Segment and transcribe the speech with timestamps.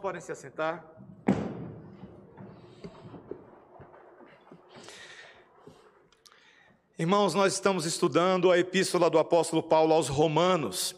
[0.00, 0.82] podem se assentar.
[6.98, 10.96] Irmãos, nós estamos estudando a epístola do apóstolo Paulo aos Romanos,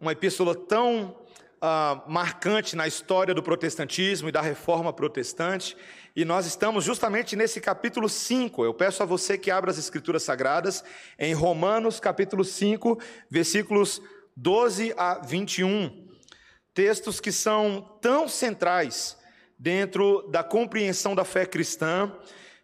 [0.00, 1.16] uma epístola tão
[1.60, 5.76] ah, marcante na história do protestantismo e da reforma protestante,
[6.16, 8.64] e nós estamos justamente nesse capítulo 5.
[8.64, 10.82] Eu peço a você que abra as Escrituras Sagradas
[11.18, 12.98] em Romanos, capítulo 5,
[13.30, 14.02] versículos
[14.36, 16.03] 12 a 21.
[16.74, 19.16] Textos que são tão centrais
[19.56, 22.12] dentro da compreensão da fé cristã,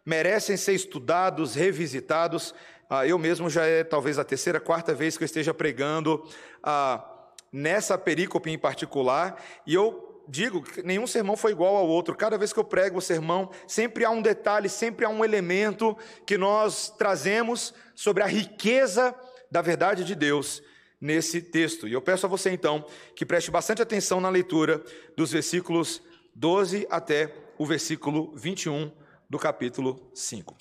[0.04, 2.52] merecem ser estudados, revisitados.
[2.90, 6.28] Ah, eu mesmo já é talvez a terceira, quarta vez que eu esteja pregando
[6.60, 7.08] ah,
[7.52, 12.16] nessa perícope em particular, e eu digo que nenhum sermão foi igual ao outro.
[12.16, 15.96] Cada vez que eu prego o sermão, sempre há um detalhe, sempre há um elemento
[16.26, 19.14] que nós trazemos sobre a riqueza
[19.48, 20.62] da verdade de Deus
[21.00, 21.88] nesse texto.
[21.88, 24.82] E eu peço a você então que preste bastante atenção na leitura
[25.16, 26.02] dos versículos
[26.34, 28.92] 12 até o versículo 21
[29.28, 30.56] do capítulo 5.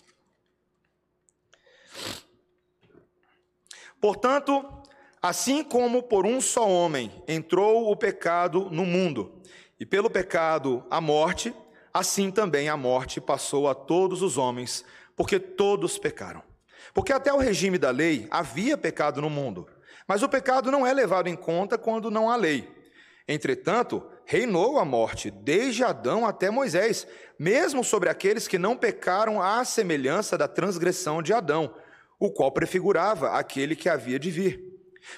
[4.00, 4.66] Portanto,
[5.22, 9.40] assim como por um só homem entrou o pecado no mundo,
[9.80, 11.54] e pelo pecado a morte,
[11.94, 14.84] assim também a morte passou a todos os homens,
[15.16, 16.44] porque todos pecaram.
[16.94, 19.68] Porque até o regime da lei havia pecado no mundo,
[20.10, 22.68] mas o pecado não é levado em conta quando não há lei.
[23.28, 27.06] Entretanto, reinou a morte desde Adão até Moisés,
[27.38, 31.76] mesmo sobre aqueles que não pecaram à semelhança da transgressão de Adão,
[32.20, 34.64] o qual prefigurava aquele que havia de vir.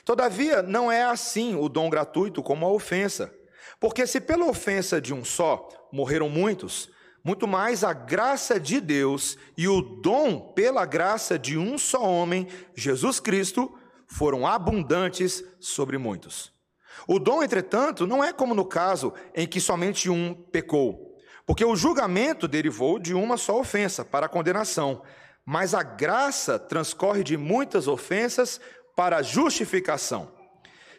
[0.03, 3.33] Todavia, não é assim o dom gratuito como a ofensa.
[3.79, 6.91] Porque se pela ofensa de um só morreram muitos,
[7.23, 12.49] muito mais a graça de Deus e o dom pela graça de um só homem,
[12.75, 13.73] Jesus Cristo,
[14.11, 16.51] foram abundantes sobre muitos.
[17.07, 21.77] O dom, entretanto, não é como no caso em que somente um pecou, porque o
[21.77, 25.01] julgamento derivou de uma só ofensa para a condenação,
[25.45, 28.59] mas a graça transcorre de muitas ofensas
[28.97, 30.29] para a justificação.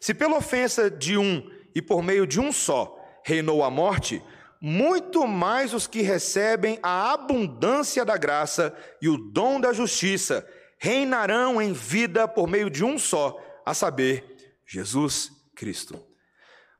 [0.00, 4.22] Se pela ofensa de um e por meio de um só reinou a morte,
[4.58, 10.46] muito mais os que recebem a abundância da graça e o dom da justiça
[10.82, 16.04] reinarão em vida por meio de um só, a saber, Jesus Cristo.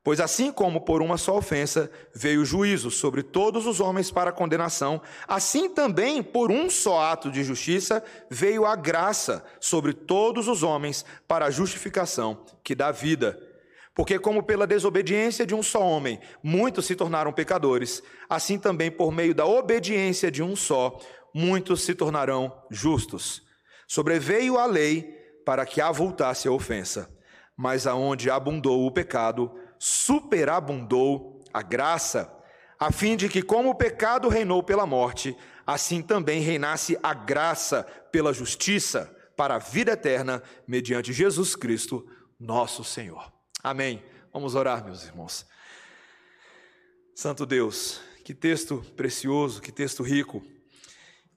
[0.03, 4.33] Pois assim como por uma só ofensa veio o juízo sobre todos os homens para
[4.33, 10.63] condenação, assim também por um só ato de justiça veio a graça sobre todos os
[10.63, 13.39] homens para a justificação que dá vida
[13.95, 19.11] porque, como pela desobediência de um só homem, muitos se tornaram pecadores, assim também por
[19.11, 20.99] meio da obediência de um só,
[21.31, 23.43] muitos se tornarão justos.
[23.87, 25.03] Sobreveio a lei
[25.45, 27.09] para que avultasse a ofensa,
[27.55, 32.33] mas aonde abundou o pecado, superabundou a graça,
[32.79, 35.35] a fim de que, como o pecado reinou pela morte,
[35.65, 42.07] assim também reinasse a graça pela justiça para a vida eterna, mediante Jesus Cristo,
[42.39, 43.31] nosso Senhor.
[43.63, 44.03] Amém.
[44.31, 45.45] Vamos orar, meus irmãos.
[47.15, 50.43] Santo Deus, que texto precioso, que texto rico.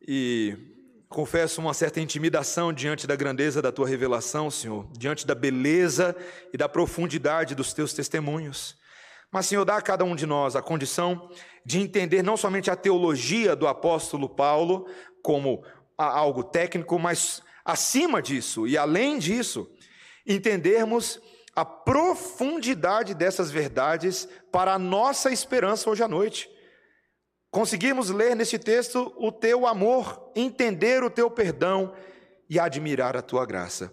[0.00, 0.75] E
[1.08, 6.16] confesso uma certa intimidação diante da grandeza da tua revelação, Senhor, diante da beleza
[6.52, 8.76] e da profundidade dos teus testemunhos.
[9.30, 11.30] Mas, Senhor, dá a cada um de nós a condição
[11.64, 14.88] de entender não somente a teologia do apóstolo Paulo
[15.22, 15.64] como
[15.96, 19.68] algo técnico, mas acima disso e além disso,
[20.26, 21.20] entendermos
[21.54, 26.50] a profundidade dessas verdades para a nossa esperança hoje à noite.
[27.50, 31.94] Conseguimos ler nesse texto o teu amor, entender o teu perdão
[32.48, 33.92] e admirar a tua graça,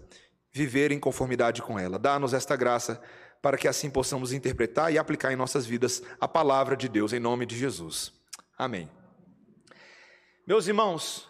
[0.51, 1.97] viver em conformidade com ela.
[1.97, 3.01] Dá-nos esta graça
[3.41, 7.19] para que assim possamos interpretar e aplicar em nossas vidas a palavra de Deus, em
[7.19, 8.13] nome de Jesus.
[8.57, 8.89] Amém.
[10.45, 11.29] Meus irmãos,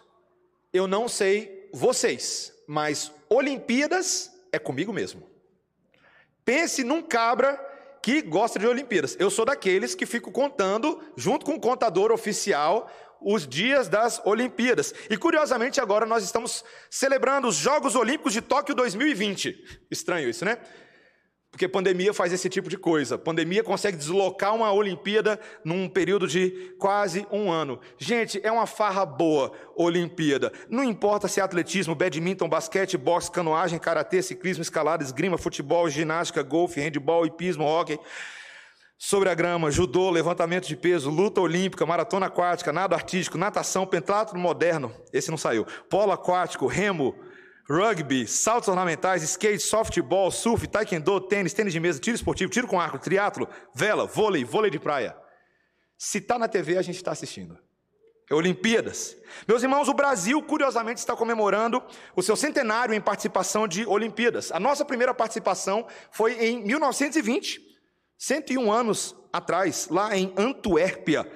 [0.72, 5.28] eu não sei vocês, mas Olimpíadas é comigo mesmo.
[6.44, 7.58] Pense num cabra
[8.04, 9.16] que gosta de Olimpíadas.
[9.18, 12.86] Eu sou daqueles que fico contando, junto com o contador oficial,
[13.18, 14.92] os dias das Olimpíadas.
[15.08, 19.86] E curiosamente, agora nós estamos celebrando os Jogos Olímpicos de Tóquio 2020.
[19.90, 20.58] Estranho isso, né?
[21.54, 23.16] Porque pandemia faz esse tipo de coisa.
[23.16, 27.78] Pandemia consegue deslocar uma Olimpíada num período de quase um ano.
[27.96, 30.52] Gente, é uma farra boa Olimpíada.
[30.68, 36.42] Não importa se é atletismo, badminton, basquete, boxe, canoagem, karatê, ciclismo, escalada, esgrima, futebol, ginástica,
[36.42, 38.00] golfe, handebol, hipismo, hóquei.
[38.98, 44.40] Sobre a grama, judô, levantamento de peso, luta olímpica, maratona aquática, nado artístico, natação, pentatlo
[44.40, 47.14] moderno, esse não saiu, polo aquático, remo,
[47.68, 52.80] rugby, saltos ornamentais, skate, softball, surf, taekwondo, tênis, tênis de mesa, tiro esportivo, tiro com
[52.80, 55.16] arco, triatlo, vela, vôlei, vôlei de praia.
[55.96, 57.58] Se está na TV, a gente está assistindo.
[58.30, 59.16] É Olimpíadas.
[59.46, 61.82] Meus irmãos, o Brasil, curiosamente, está comemorando
[62.16, 64.50] o seu centenário em participação de Olimpíadas.
[64.50, 67.60] A nossa primeira participação foi em 1920,
[68.16, 71.30] 101 anos atrás, lá em Antuérpia.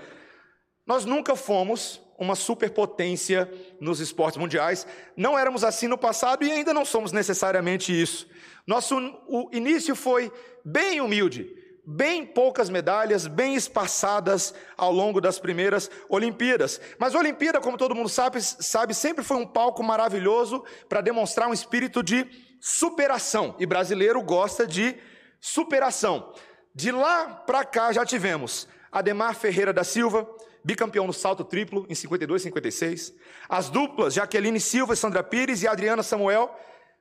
[0.87, 3.51] Nós nunca fomos uma superpotência
[3.81, 4.87] nos esportes mundiais.
[5.17, 8.27] Não éramos assim no passado e ainda não somos necessariamente isso.
[8.67, 10.33] Nosso o início foi
[10.65, 11.49] bem humilde,
[11.87, 16.81] bem poucas medalhas, bem espaçadas ao longo das primeiras Olimpíadas.
[16.99, 21.49] Mas a Olimpíada, como todo mundo sabe, sabe sempre foi um palco maravilhoso para demonstrar
[21.49, 22.27] um espírito de
[22.61, 23.55] superação.
[23.61, 24.97] E brasileiro gosta de
[25.41, 26.35] superação.
[26.75, 30.29] De lá para cá já tivemos Ademar Ferreira da Silva,
[30.65, 33.15] bicampeão no salto triplo em 52 e 56.
[33.49, 36.55] As duplas Jaqueline Silva Sandra Pires e Adriana Samuel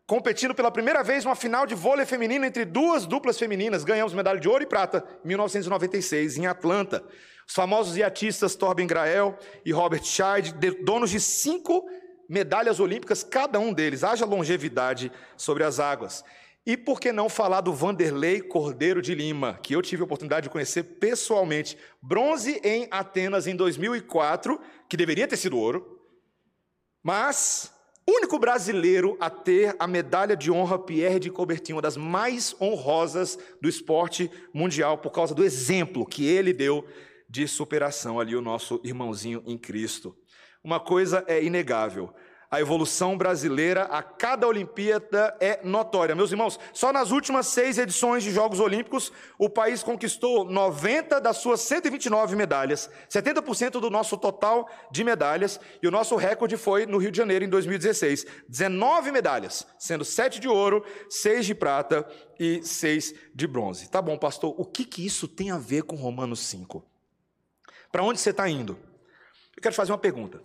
[0.08, 3.84] competindo pela primeira vez uma final de vôlei feminino entre duas duplas femininas.
[3.84, 7.04] Ganhamos medalha de ouro e prata em 1996, em Atlanta.
[7.46, 11.86] Os famosos iatistas Torben Grael e Robert Scheid, donos de cinco
[12.28, 14.04] medalhas olímpicas, cada um deles.
[14.04, 16.24] Haja longevidade sobre as águas.
[16.68, 20.44] E por que não falar do Vanderlei Cordeiro de Lima, que eu tive a oportunidade
[20.44, 21.78] de conhecer pessoalmente.
[22.02, 24.60] Bronze em Atenas em 2004,
[24.90, 25.98] que deveria ter sido ouro,
[27.02, 27.74] mas
[28.06, 33.40] único brasileiro a ter a medalha de honra Pierre de Coubertin, uma das mais honrosas
[33.62, 36.86] do esporte mundial, por causa do exemplo que ele deu
[37.30, 40.14] de superação ali, o nosso irmãozinho em Cristo.
[40.62, 42.14] Uma coisa é inegável.
[42.50, 46.16] A evolução brasileira a cada Olimpíada é notória.
[46.16, 51.38] Meus irmãos, só nas últimas seis edições de Jogos Olímpicos, o país conquistou 90 das
[51.38, 56.98] suas 129 medalhas, 70% do nosso total de medalhas, e o nosso recorde foi no
[56.98, 58.26] Rio de Janeiro em 2016.
[58.48, 62.08] 19 medalhas, sendo 7 de ouro, 6 de prata
[62.40, 63.90] e 6 de bronze.
[63.90, 66.82] Tá bom, pastor, o que, que isso tem a ver com Romanos 5?
[67.92, 68.80] Para onde você está indo?
[69.54, 70.42] Eu quero te fazer uma pergunta.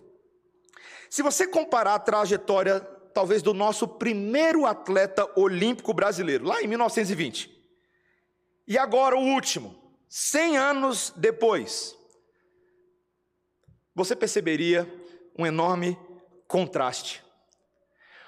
[1.13, 2.79] Se você comparar a trajetória,
[3.13, 7.55] talvez, do nosso primeiro atleta olímpico brasileiro, lá em 1920,
[8.67, 9.75] e agora o último,
[10.09, 11.95] 100 anos depois,
[13.93, 14.91] você perceberia
[15.37, 15.99] um enorme
[16.47, 17.23] contraste.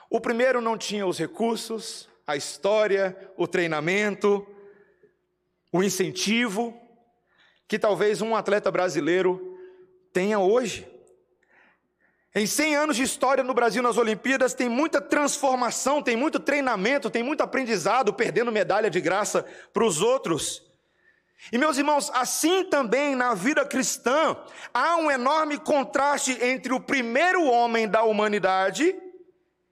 [0.07, 4.45] O primeiro não tinha os recursos, a história, o treinamento,
[5.73, 6.79] o incentivo
[7.67, 9.57] que talvez um atleta brasileiro
[10.13, 10.94] tenha hoje.
[12.37, 17.09] Em 100 anos de história no Brasil nas Olimpíadas, tem muita transformação, tem muito treinamento,
[17.09, 20.61] tem muito aprendizado, perdendo medalha de graça para os outros.
[21.49, 24.35] E meus irmãos, assim também na vida cristã,
[24.73, 28.93] há um enorme contraste entre o primeiro homem da humanidade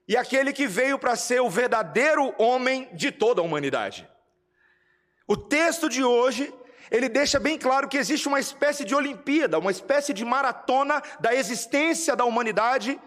[0.08, 4.08] e aquele que veio para ser o verdadeiro homem de toda a humanidade.
[5.28, 6.54] O texto de hoje
[6.92, 11.34] ele deixa bem claro que existe uma espécie de Olimpíada, uma espécie de maratona da
[11.34, 13.00] existência da humanidade,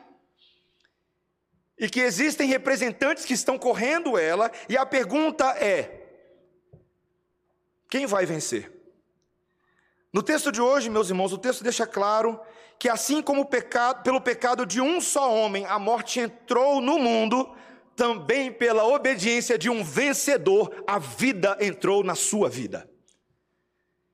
[1.78, 6.06] e que existem representantes que estão correndo ela, e a pergunta é:
[7.90, 8.72] quem vai vencer?
[10.12, 12.40] No texto de hoje, meus irmãos, o texto deixa claro
[12.78, 17.54] que assim como pecado, pelo pecado de um só homem a morte entrou no mundo,
[17.94, 22.88] também pela obediência de um vencedor a vida entrou na sua vida.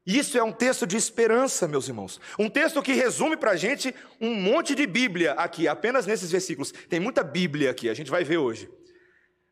[0.05, 2.21] Isso é um texto de esperança, meus irmãos.
[2.39, 6.73] Um texto que resume para a gente um monte de Bíblia aqui, apenas nesses versículos.
[6.89, 8.69] Tem muita Bíblia aqui, a gente vai ver hoje.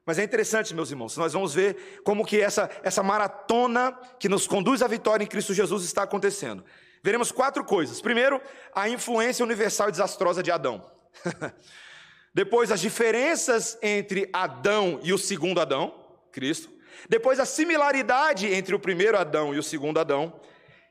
[0.05, 4.47] Mas é interessante, meus irmãos, nós vamos ver como que essa, essa maratona que nos
[4.47, 6.65] conduz à vitória em Cristo Jesus está acontecendo.
[7.03, 8.01] Veremos quatro coisas.
[8.01, 8.41] Primeiro,
[8.75, 10.85] a influência universal e desastrosa de Adão.
[12.35, 15.95] Depois, as diferenças entre Adão e o segundo Adão,
[16.33, 16.80] Cristo.
[17.09, 20.41] Depois, a similaridade entre o primeiro Adão e o segundo Adão.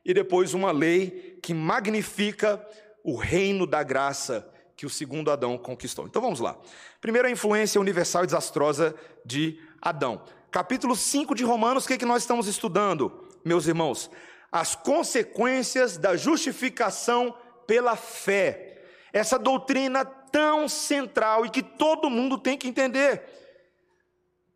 [0.05, 2.65] E depois, uma lei que magnifica
[3.03, 6.05] o reino da graça que o segundo Adão conquistou.
[6.05, 6.57] Então vamos lá.
[7.01, 10.23] Primeiro, a influência universal e desastrosa de Adão.
[10.51, 14.09] Capítulo 5 de Romanos, o que, é que nós estamos estudando, meus irmãos?
[14.51, 17.35] As consequências da justificação
[17.67, 18.81] pela fé.
[19.11, 23.21] Essa doutrina tão central e que todo mundo tem que entender.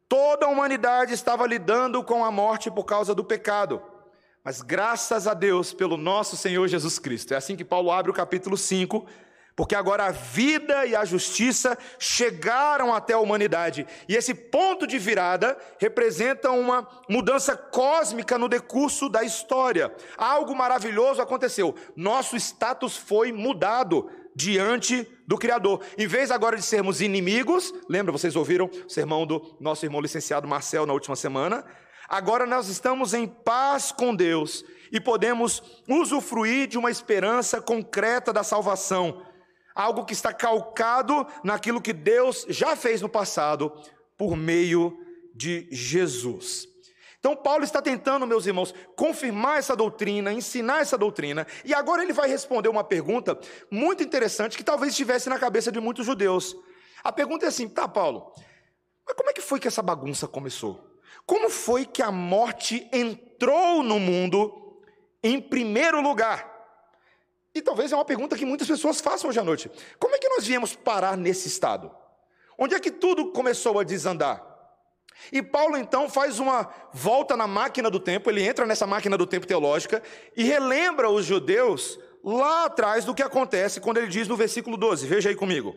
[0.07, 3.81] Toda a humanidade estava lidando com a morte por causa do pecado.
[4.43, 7.33] Mas graças a Deus pelo nosso Senhor Jesus Cristo.
[7.33, 9.05] É assim que Paulo abre o capítulo 5,
[9.55, 13.87] porque agora a vida e a justiça chegaram até a humanidade.
[14.09, 19.95] E esse ponto de virada representa uma mudança cósmica no decurso da história.
[20.17, 21.73] Algo maravilhoso aconteceu.
[21.95, 25.81] Nosso status foi mudado diante do Criador.
[25.97, 30.47] Em vez agora de sermos inimigos, lembra, vocês ouviram o sermão do nosso irmão licenciado
[30.47, 31.65] Marcel na última semana?
[32.07, 38.43] Agora nós estamos em paz com Deus e podemos usufruir de uma esperança concreta da
[38.43, 39.25] salvação,
[39.73, 43.71] algo que está calcado naquilo que Deus já fez no passado
[44.17, 44.97] por meio
[45.33, 46.72] de Jesus.
[47.23, 52.11] Então, Paulo está tentando, meus irmãos, confirmar essa doutrina, ensinar essa doutrina, e agora ele
[52.11, 53.39] vai responder uma pergunta
[53.71, 56.53] muito interessante que talvez estivesse na cabeça de muitos judeus.
[57.01, 58.29] A pergunta é assim: tá, Paulo,
[59.07, 60.99] mas como é que foi que essa bagunça começou?
[61.25, 64.81] Como foi que a morte entrou no mundo
[65.23, 66.51] em primeiro lugar?
[67.55, 69.71] E talvez é uma pergunta que muitas pessoas façam hoje à noite.
[69.97, 71.89] Como é que nós viemos parar nesse estado?
[72.57, 74.52] Onde é que tudo começou a desandar?
[75.31, 79.25] E Paulo então faz uma volta na máquina do tempo, ele entra nessa máquina do
[79.25, 80.01] tempo teológica
[80.35, 85.05] e relembra os judeus lá atrás do que acontece quando ele diz no versículo 12,
[85.07, 85.75] veja aí comigo.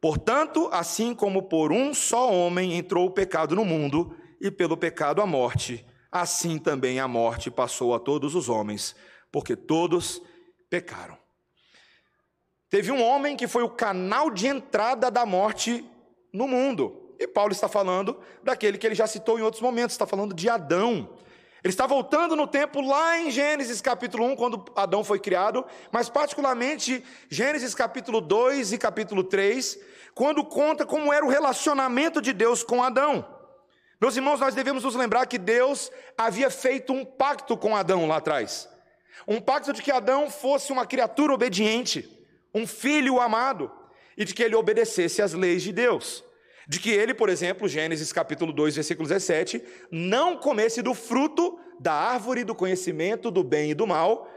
[0.00, 5.22] Portanto, assim como por um só homem entrou o pecado no mundo, e pelo pecado
[5.22, 8.94] a morte, assim também a morte passou a todos os homens,
[9.32, 10.22] porque todos
[10.68, 11.16] pecaram.
[12.68, 15.84] Teve um homem que foi o canal de entrada da morte
[16.32, 17.05] no mundo.
[17.18, 20.48] E Paulo está falando daquele que ele já citou em outros momentos, está falando de
[20.48, 21.08] Adão.
[21.64, 26.08] Ele está voltando no tempo lá em Gênesis capítulo 1, quando Adão foi criado, mas
[26.08, 29.78] particularmente Gênesis capítulo 2 e capítulo 3,
[30.14, 33.26] quando conta como era o relacionamento de Deus com Adão.
[34.00, 38.16] Meus irmãos, nós devemos nos lembrar que Deus havia feito um pacto com Adão lá
[38.18, 38.68] atrás.
[39.26, 42.08] Um pacto de que Adão fosse uma criatura obediente,
[42.54, 43.72] um filho amado,
[44.16, 46.22] e de que ele obedecesse às leis de Deus.
[46.68, 51.92] De que ele, por exemplo, Gênesis capítulo 2, versículo 17, não comesse do fruto da
[51.92, 54.28] árvore do conhecimento do bem e do mal,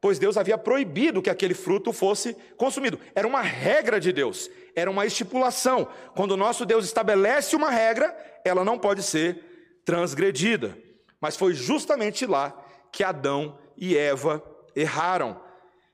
[0.00, 3.00] pois Deus havia proibido que aquele fruto fosse consumido.
[3.14, 5.88] Era uma regra de Deus, era uma estipulação.
[6.14, 8.14] Quando o nosso Deus estabelece uma regra,
[8.44, 10.76] ela não pode ser transgredida.
[11.20, 12.56] Mas foi justamente lá
[12.92, 14.42] que Adão e Eva
[14.76, 15.40] erraram.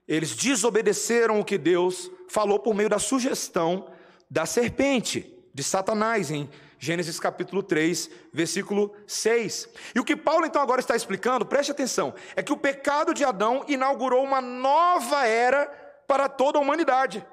[0.07, 3.87] Eles desobedeceram o que Deus falou por meio da sugestão
[4.31, 9.69] da serpente, de Satanás, em Gênesis capítulo 3, versículo 6.
[9.95, 13.25] E o que Paulo então agora está explicando, preste atenção, é que o pecado de
[13.25, 15.67] Adão inaugurou uma nova era
[16.09, 17.25] para toda a humanidade.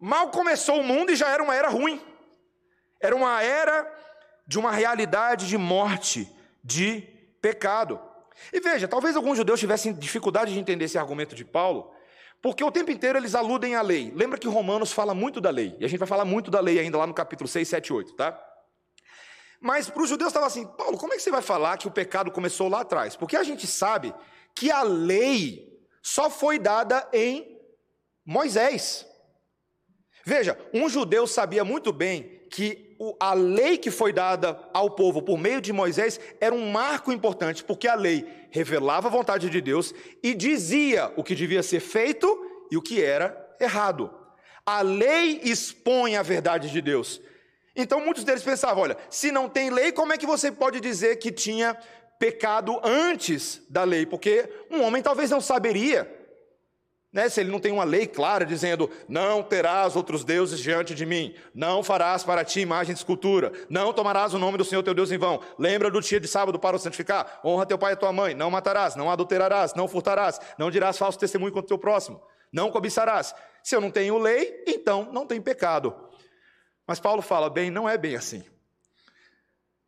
[0.00, 2.00] Mal começou o mundo e já era uma era ruim.
[3.00, 3.92] Era uma era
[4.46, 7.00] de uma realidade de morte, de
[7.42, 8.00] pecado.
[8.52, 11.92] E veja, talvez alguns judeus tivessem dificuldade de entender esse argumento de Paulo,
[12.46, 14.12] porque o tempo inteiro eles aludem à lei.
[14.14, 16.78] Lembra que Romanos fala muito da lei, e a gente vai falar muito da lei
[16.78, 18.40] ainda lá no capítulo 6, 7 e 8, tá?
[19.60, 21.90] Mas para os judeus estava assim, Paulo, como é que você vai falar que o
[21.90, 23.16] pecado começou lá atrás?
[23.16, 24.14] Porque a gente sabe
[24.54, 27.60] que a lei só foi dada em
[28.24, 29.04] Moisés.
[30.24, 32.85] Veja, um judeu sabia muito bem que
[33.20, 37.62] a lei que foi dada ao povo por meio de Moisés era um marco importante,
[37.62, 42.26] porque a lei revelava a vontade de Deus e dizia o que devia ser feito
[42.70, 44.10] e o que era errado.
[44.64, 47.20] A lei expõe a verdade de Deus.
[47.74, 51.16] Então muitos deles pensavam: olha, se não tem lei, como é que você pode dizer
[51.16, 51.76] que tinha
[52.18, 54.06] pecado antes da lei?
[54.06, 56.15] Porque um homem talvez não saberia
[57.16, 61.06] né, se ele não tem uma lei clara dizendo: não terás outros deuses diante de
[61.06, 64.92] mim, não farás para ti imagem de escultura, não tomarás o nome do Senhor teu
[64.92, 67.96] Deus em vão, lembra do dia de sábado para o santificar, honra teu pai e
[67.96, 71.78] tua mãe, não matarás, não adulterarás, não furtarás, não dirás falso testemunho contra o teu
[71.78, 72.20] próximo,
[72.52, 73.34] não cobiçarás.
[73.62, 75.96] Se eu não tenho lei, então não tem pecado.
[76.86, 78.44] Mas Paulo fala: bem, não é bem assim.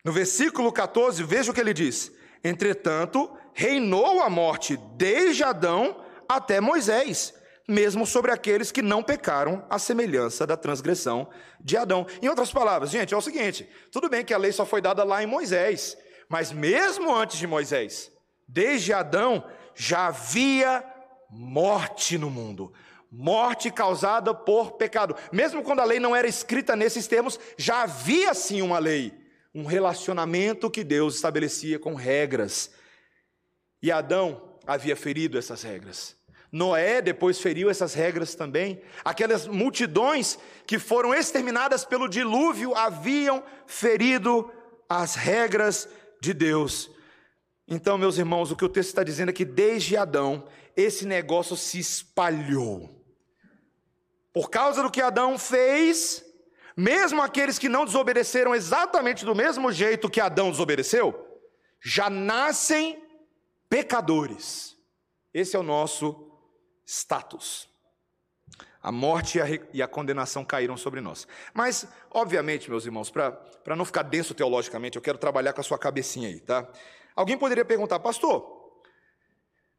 [0.02, 2.10] No versículo 14, veja o que ele diz:
[2.42, 7.34] Entretanto, reinou a morte desde Adão até Moisés,
[7.66, 11.28] mesmo sobre aqueles que não pecaram à semelhança da transgressão
[11.60, 12.06] de Adão.
[12.20, 15.04] Em outras palavras, gente, é o seguinte: tudo bem que a lei só foi dada
[15.04, 15.96] lá em Moisés,
[16.28, 18.10] mas mesmo antes de Moisés,
[18.46, 19.44] desde Adão,
[19.74, 20.84] já havia
[21.30, 22.72] morte no mundo.
[23.10, 25.16] Morte causada por pecado.
[25.32, 29.14] Mesmo quando a lei não era escrita nesses termos, já havia sim uma lei,
[29.54, 32.70] um relacionamento que Deus estabelecia com regras.
[33.82, 36.14] E Adão havia ferido essas regras.
[36.52, 38.82] Noé depois feriu essas regras também.
[39.02, 44.52] Aquelas multidões que foram exterminadas pelo dilúvio haviam ferido
[44.86, 45.88] as regras
[46.20, 46.90] de Deus.
[47.66, 50.46] Então, meus irmãos, o que o texto está dizendo é que desde Adão,
[50.76, 52.94] esse negócio se espalhou.
[54.32, 56.22] Por causa do que Adão fez,
[56.76, 61.26] mesmo aqueles que não desobedeceram exatamente do mesmo jeito que Adão desobedeceu,
[61.82, 63.07] já nascem
[63.68, 64.76] pecadores.
[65.32, 66.30] Esse é o nosso
[66.84, 67.68] status.
[68.82, 71.26] A morte e a, e a, condenação caíram sobre nós.
[71.52, 75.78] Mas, obviamente, meus irmãos, para não ficar denso teologicamente, eu quero trabalhar com a sua
[75.78, 76.66] cabecinha aí, tá?
[77.14, 78.56] Alguém poderia perguntar, pastor,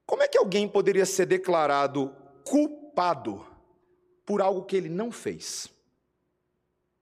[0.06, 3.46] Como é que alguém poderia ser declarado culpado
[4.26, 5.70] por algo que ele não fez?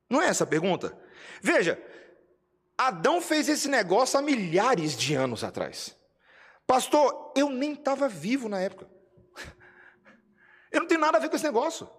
[0.09, 0.97] Não é essa a pergunta?
[1.41, 1.81] Veja,
[2.77, 5.96] Adão fez esse negócio há milhares de anos atrás.
[6.67, 8.87] Pastor, eu nem estava vivo na época.
[10.69, 11.89] Eu não tenho nada a ver com esse negócio.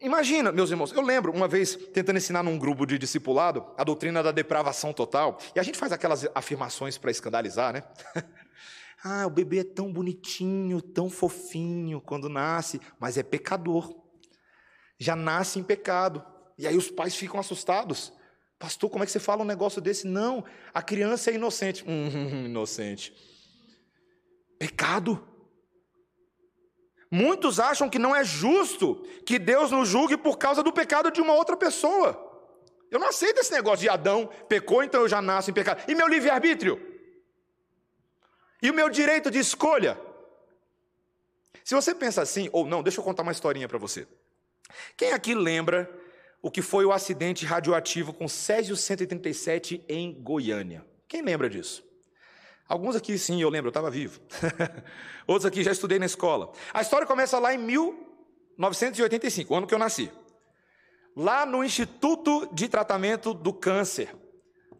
[0.00, 4.22] Imagina, meus irmãos, eu lembro uma vez tentando ensinar num grupo de discipulado a doutrina
[4.22, 7.82] da depravação total, e a gente faz aquelas afirmações para escandalizar, né?
[9.04, 13.94] ah, o bebê é tão bonitinho, tão fofinho quando nasce, mas é pecador.
[14.98, 16.24] Já nasce em pecado.
[16.56, 18.12] E aí os pais ficam assustados.
[18.58, 20.06] Pastor, como é que você fala um negócio desse?
[20.06, 21.84] Não, a criança é inocente.
[21.88, 23.12] Hum, inocente.
[24.62, 25.20] Pecado.
[27.10, 31.20] Muitos acham que não é justo que Deus nos julgue por causa do pecado de
[31.20, 32.10] uma outra pessoa.
[32.88, 35.82] Eu não aceito esse negócio de Adão pecou, então eu já nasço em pecado.
[35.90, 36.80] E meu livre-arbítrio?
[38.62, 40.00] E o meu direito de escolha?
[41.64, 44.06] Se você pensa assim, ou não, deixa eu contar uma historinha para você.
[44.96, 45.90] Quem aqui lembra
[46.40, 50.86] o que foi o acidente radioativo com Césio 137 em Goiânia?
[51.08, 51.82] Quem lembra disso?
[52.72, 54.18] Alguns aqui sim, eu lembro, eu estava vivo.
[55.28, 56.50] Outros aqui já estudei na escola.
[56.72, 60.10] A história começa lá em 1985, o ano que eu nasci.
[61.14, 64.16] Lá no Instituto de Tratamento do Câncer,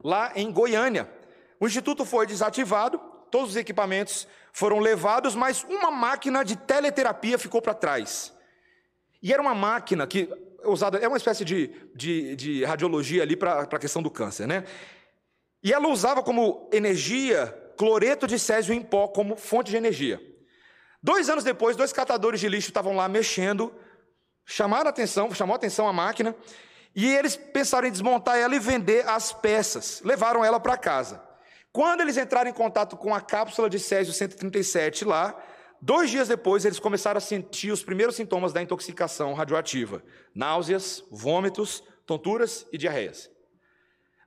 [0.02, 1.06] lá em Goiânia.
[1.61, 2.99] O instituto foi desativado,
[3.30, 8.32] todos os equipamentos foram levados, mas uma máquina de teleterapia ficou para trás.
[9.22, 10.30] E era uma máquina que
[10.64, 14.64] usada, é uma espécie de, de, de radiologia ali para a questão do câncer, né?
[15.62, 20.21] E ela usava como energia cloreto de césio em pó como fonte de energia.
[21.02, 23.75] Dois anos depois, dois catadores de lixo estavam lá mexendo,
[24.45, 26.35] chamaram a atenção, chamou a atenção a máquina,
[26.95, 30.00] e eles pensaram em desmontar ela e vender as peças.
[30.05, 31.23] Levaram ela para casa.
[31.73, 35.35] Quando eles entraram em contato com a cápsula de césio 137 lá,
[35.81, 41.82] dois dias depois eles começaram a sentir os primeiros sintomas da intoxicação radioativa: náuseas, vômitos,
[42.06, 43.30] tonturas e diarreias.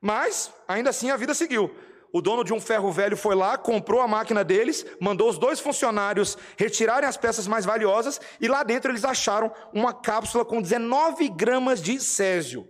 [0.01, 1.73] Mas, ainda assim, a vida seguiu.
[2.15, 5.59] O dono de um ferro velho foi lá, comprou a máquina deles, mandou os dois
[5.59, 11.27] funcionários retirarem as peças mais valiosas e lá dentro eles acharam uma cápsula com 19
[11.27, 12.65] gramas de césio.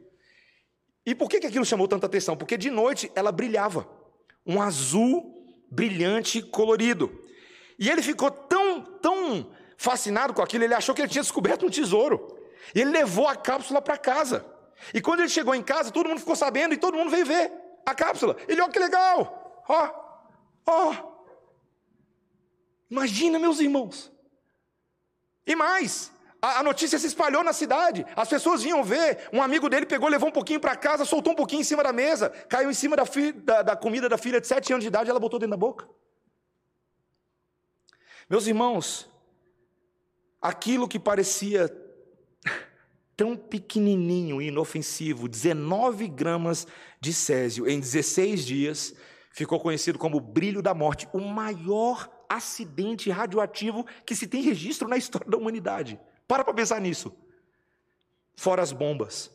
[1.06, 2.36] E por que, que aquilo chamou tanta atenção?
[2.36, 3.88] Porque de noite ela brilhava,
[4.44, 5.36] um azul
[5.70, 7.16] brilhante colorido.
[7.78, 11.70] E ele ficou tão, tão fascinado com aquilo, ele achou que ele tinha descoberto um
[11.70, 12.36] tesouro.
[12.74, 14.44] E ele levou a cápsula para casa.
[14.92, 17.64] E quando ele chegou em casa, todo mundo ficou sabendo e todo mundo veio ver
[17.86, 18.36] a cápsula.
[18.48, 19.63] Ele, olha que legal.
[19.67, 19.89] Ó,
[20.65, 21.15] ó.
[22.89, 24.12] Imagina, meus irmãos.
[25.45, 28.06] E mais, a, a, notícia se espalhou na cidade.
[28.15, 29.30] As pessoas vinham ver.
[29.32, 31.93] Um amigo dele pegou, levou um pouquinho para casa, soltou um pouquinho em cima da
[31.93, 33.04] mesa, caiu em cima da,
[33.43, 35.88] da, da comida da filha de sete anos de idade, ela botou dentro da boca.
[38.28, 39.10] Meus irmãos,
[40.41, 41.69] aquilo que parecia
[43.15, 46.67] tão pequenininho e inofensivo, 19 gramas
[46.99, 48.95] de césio em 16 dias,
[49.32, 54.97] ficou conhecido como brilho da morte, o maior acidente radioativo que se tem registro na
[54.97, 55.99] história da humanidade.
[56.28, 57.15] Para para pensar nisso.
[58.36, 59.32] Fora as bombas.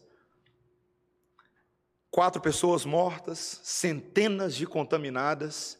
[2.10, 5.78] Quatro pessoas mortas, centenas de contaminadas.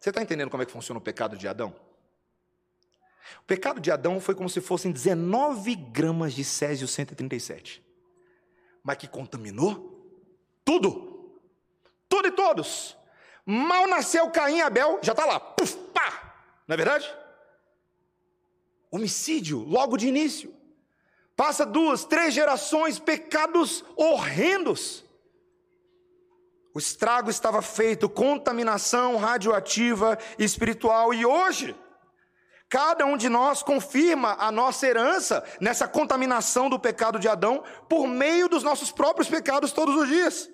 [0.00, 1.74] Você está entendendo como é que funciona o pecado de Adão?
[3.40, 7.82] O pecado de Adão foi como se fossem 19 gramas de Césio 137.
[8.82, 9.92] Mas que contaminou
[10.64, 11.40] tudo.
[12.08, 12.96] Tudo e todos.
[13.44, 15.40] Mal nasceu Caim e Abel, já está lá.
[15.40, 16.34] Puf, pá.
[16.66, 17.12] Não é verdade?
[18.90, 20.54] Homicídio, logo de início.
[21.34, 25.04] Passa duas, três gerações, pecados horrendos.
[26.74, 31.12] O estrago estava feito, contaminação radioativa espiritual.
[31.12, 31.74] E hoje,
[32.72, 38.06] Cada um de nós confirma a nossa herança nessa contaminação do pecado de Adão por
[38.06, 40.48] meio dos nossos próprios pecados todos os dias.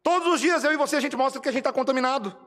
[0.00, 2.38] Todos os dias eu e você a gente mostra que a gente está contaminado.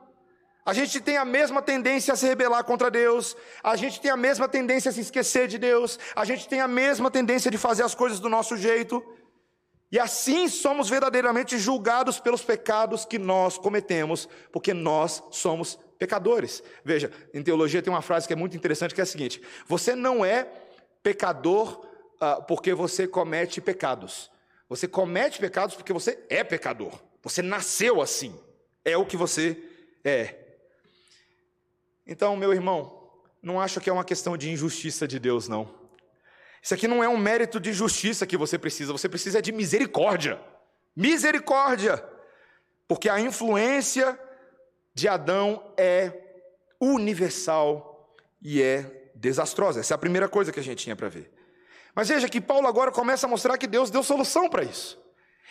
[0.64, 4.16] A gente tem a mesma tendência a se rebelar contra Deus, a gente tem a
[4.16, 7.82] mesma tendência a se esquecer de Deus, a gente tem a mesma tendência de fazer
[7.82, 9.04] as coisas do nosso jeito.
[9.90, 16.64] E assim somos verdadeiramente julgados pelos pecados que nós cometemos, porque nós somos pecadores.
[16.84, 19.94] Veja, em teologia tem uma frase que é muito interessante que é a seguinte: você
[19.94, 20.48] não é
[21.00, 21.86] pecador
[22.20, 24.28] uh, porque você comete pecados.
[24.68, 26.92] Você comete pecados porque você é pecador.
[27.22, 28.36] Você nasceu assim.
[28.84, 29.56] É o que você
[30.04, 30.34] é.
[32.04, 33.08] Então, meu irmão,
[33.40, 35.72] não acho que é uma questão de injustiça de Deus, não.
[36.60, 40.40] Isso aqui não é um mérito de justiça que você precisa, você precisa de misericórdia.
[40.96, 42.04] Misericórdia.
[42.88, 44.18] Porque a influência
[44.94, 46.12] de Adão é
[46.80, 49.80] universal e é desastrosa.
[49.80, 51.30] Essa é a primeira coisa que a gente tinha para ver.
[51.94, 55.00] Mas veja que Paulo agora começa a mostrar que Deus deu solução para isso.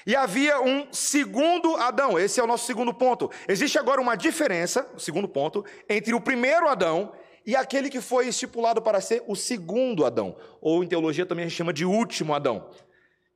[0.06, 3.30] E havia um segundo Adão, esse é o nosso segundo ponto.
[3.48, 7.12] Existe agora uma diferença, o segundo ponto, entre o primeiro Adão
[7.46, 11.48] e aquele que foi estipulado para ser o segundo Adão, ou em teologia também a
[11.48, 12.70] gente chama de último Adão.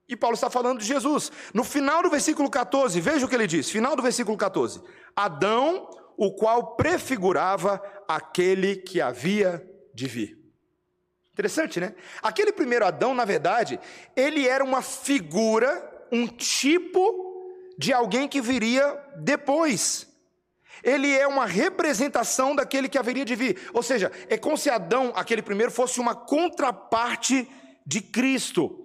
[0.07, 1.31] E Paulo está falando de Jesus.
[1.53, 4.81] No final do versículo 14, veja o que ele diz: final do versículo 14:
[5.15, 10.37] Adão, o qual prefigurava aquele que havia de vir.
[11.33, 11.95] Interessante, né?
[12.21, 13.79] Aquele primeiro Adão, na verdade,
[14.15, 17.43] ele era uma figura, um tipo
[17.77, 20.07] de alguém que viria depois.
[20.83, 23.69] Ele é uma representação daquele que haveria de vir.
[23.73, 27.49] Ou seja, é como se Adão, aquele primeiro, fosse uma contraparte
[27.85, 28.84] de Cristo.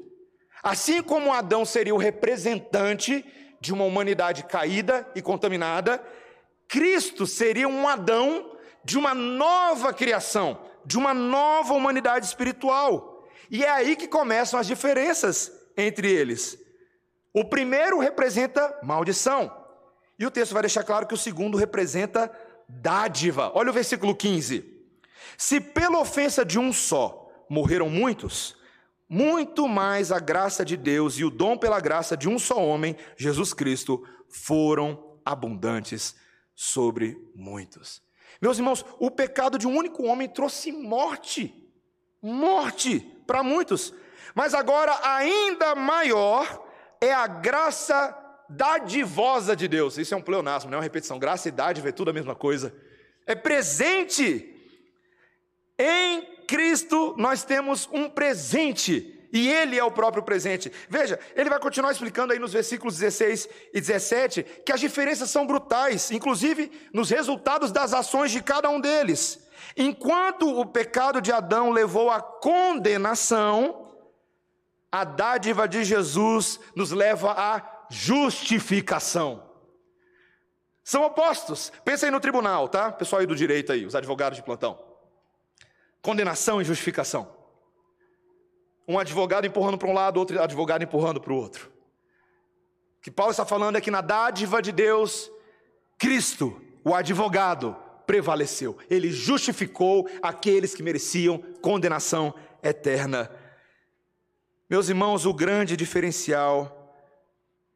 [0.62, 3.25] Assim como Adão seria o representante
[3.61, 6.03] de uma humanidade caída e contaminada,
[6.68, 13.29] Cristo seria um Adão de uma nova criação, de uma nova humanidade espiritual.
[13.51, 16.59] E é aí que começam as diferenças entre eles.
[17.33, 19.61] O primeiro representa maldição,
[20.18, 22.31] e o texto vai deixar claro que o segundo representa
[22.68, 23.51] dádiva.
[23.55, 24.64] Olha o versículo 15:
[25.38, 28.57] Se pela ofensa de um só morreram muitos,
[29.11, 32.96] muito mais a graça de Deus e o dom pela graça de um só homem,
[33.16, 36.14] Jesus Cristo, foram abundantes
[36.55, 38.01] sobre muitos.
[38.40, 41.53] Meus irmãos, o pecado de um único homem trouxe morte,
[42.23, 43.92] morte para muitos,
[44.33, 46.64] mas agora ainda maior
[47.01, 48.16] é a graça
[48.49, 49.99] dadivosa de Deus.
[49.99, 51.18] Isso é um pleonasmo, não é uma repetição.
[51.18, 52.73] Graça e dádiva é tudo a mesma coisa.
[53.27, 54.55] É presente
[55.77, 59.17] em Cristo nós temos um presente.
[59.33, 60.73] E Ele é o próprio presente.
[60.89, 65.47] Veja, ele vai continuar explicando aí nos versículos 16 e 17 que as diferenças são
[65.47, 69.47] brutais, inclusive nos resultados das ações de cada um deles.
[69.77, 73.95] Enquanto o pecado de Adão levou à condenação,
[74.91, 79.49] a dádiva de Jesus nos leva à justificação.
[80.83, 81.71] São opostos.
[81.85, 82.91] Pensa aí no tribunal, tá?
[82.91, 84.89] Pessoal aí do direito aí, os advogados de plantão
[86.03, 87.29] condenação e justificação.
[88.87, 91.71] Um advogado empurrando para um lado, outro advogado empurrando para o outro.
[92.99, 95.31] O que Paulo está falando é que na dádiva de Deus,
[95.99, 98.77] Cristo, o advogado, prevaleceu.
[98.91, 103.31] Ele justificou aqueles que mereciam condenação eterna.
[104.69, 106.95] Meus irmãos, o grande diferencial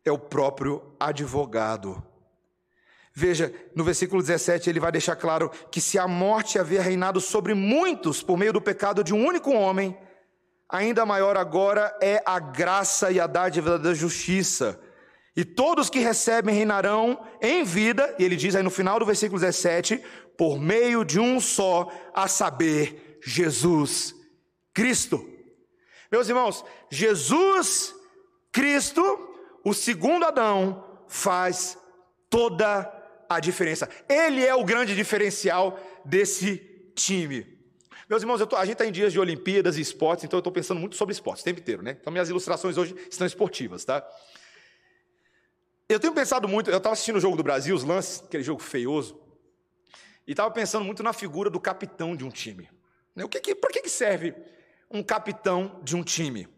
[0.04, 2.04] é o próprio advogado.
[3.16, 7.54] Veja, no versículo 17, ele vai deixar claro que se a morte havia reinado sobre
[7.54, 9.96] muitos por meio do pecado de um único homem,
[10.68, 14.80] ainda maior agora é a graça e a dádiva da justiça.
[15.36, 19.40] E todos que recebem reinarão em vida, e ele diz aí no final do versículo
[19.40, 20.02] 17,
[20.36, 24.12] por meio de um só, a saber, Jesus
[24.72, 25.24] Cristo.
[26.10, 27.94] Meus irmãos, Jesus
[28.50, 29.02] Cristo,
[29.64, 31.78] o segundo Adão, faz
[32.28, 32.93] toda
[33.28, 33.88] a diferença.
[34.08, 36.56] Ele é o grande diferencial desse
[36.94, 37.54] time.
[38.08, 40.52] Meus irmãos, tô, a gente está em dias de Olimpíadas e esportes, então eu estou
[40.52, 41.96] pensando muito sobre esportes o tempo inteiro, né?
[41.98, 44.06] Então minhas ilustrações hoje estão esportivas, tá?
[45.88, 48.60] Eu tenho pensado muito, eu estava assistindo o jogo do Brasil, os lances, aquele jogo
[48.60, 49.20] feioso,
[50.26, 52.68] e estava pensando muito na figura do capitão de um time.
[53.14, 53.24] Né?
[53.24, 54.34] O que, que, Para que, serve
[54.90, 56.48] um capitão de um time?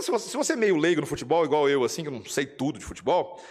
[0.00, 2.78] Se você é meio leigo no futebol, igual eu, assim, que eu não sei tudo
[2.78, 3.42] de futebol,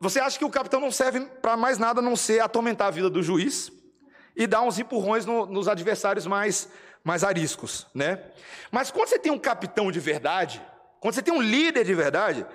[0.00, 2.90] você acha que o capitão não serve para mais nada a não ser atormentar a
[2.90, 3.72] vida do juiz
[4.36, 6.68] e dar uns empurrões no, nos adversários mais,
[7.02, 8.22] mais ariscos, né?
[8.70, 10.62] Mas quando você tem um capitão de verdade,
[11.00, 12.46] quando você tem um líder de verdade,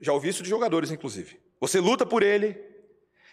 [0.00, 1.40] já ouvi isso de jogadores, inclusive.
[1.60, 2.56] Você luta por ele,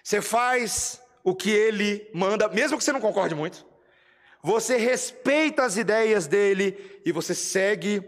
[0.04, 3.66] você faz o que ele manda, mesmo que você não concorde muito.
[4.42, 8.04] Você respeita as ideias dele e você segue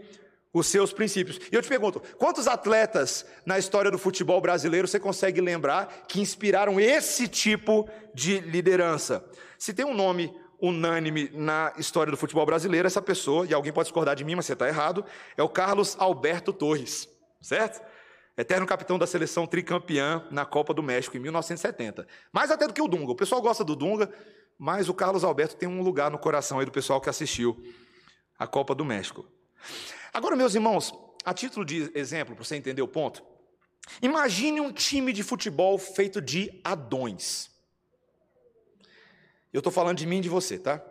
[0.58, 1.38] os seus princípios.
[1.52, 6.20] E eu te pergunto, quantos atletas na história do futebol brasileiro você consegue lembrar que
[6.20, 9.24] inspiraram esse tipo de liderança?
[9.58, 13.88] Se tem um nome unânime na história do futebol brasileiro, essa pessoa, e alguém pode
[13.88, 15.04] discordar de mim, mas você está errado,
[15.36, 17.06] é o Carlos Alberto Torres,
[17.42, 17.82] certo?
[18.38, 22.06] Eterno capitão da seleção tricampeã na Copa do México em 1970.
[22.32, 23.12] Mais até do que o Dunga.
[23.12, 24.10] O pessoal gosta do Dunga,
[24.58, 27.62] mas o Carlos Alberto tem um lugar no coração aí do pessoal que assistiu
[28.38, 29.26] a Copa do México.
[30.16, 30.94] Agora, meus irmãos,
[31.26, 33.22] a título de exemplo, para você entender o ponto,
[34.00, 37.50] imagine um time de futebol feito de adões.
[39.52, 40.82] Eu estou falando de mim e de você, tá?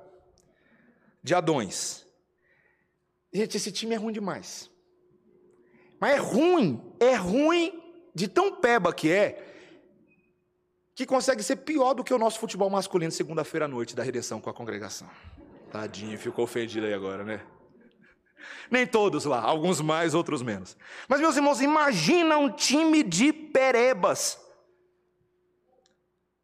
[1.23, 2.05] De adões.
[3.33, 4.69] Gente, esse time é ruim demais.
[5.99, 7.81] Mas é ruim, é ruim
[8.13, 9.43] de tão peba que é,
[10.93, 14.39] que consegue ser pior do que o nosso futebol masculino segunda-feira à noite da redenção
[14.39, 15.09] com a congregação.
[15.71, 17.54] Tadinho, ficou ofendido aí agora, né?
[18.69, 20.75] Nem todos lá, alguns mais, outros menos.
[21.07, 24.39] Mas, meus irmãos, imagina um time de perebas.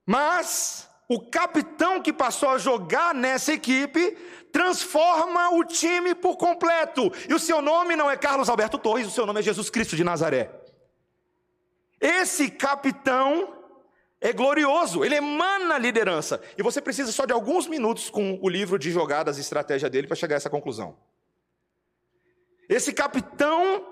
[0.06, 4.18] Mas o capitão que passou a jogar nessa equipe
[4.52, 7.12] transforma o time por completo.
[7.28, 9.96] E o seu nome não é Carlos Alberto Torres, o seu nome é Jesus Cristo
[9.96, 10.52] de Nazaré.
[12.00, 13.54] Esse capitão
[14.20, 16.42] é glorioso, ele emana liderança.
[16.58, 20.08] E você precisa só de alguns minutos com o livro de jogadas e estratégia dele
[20.08, 20.96] para chegar a essa conclusão.
[22.72, 23.86] Esse capitão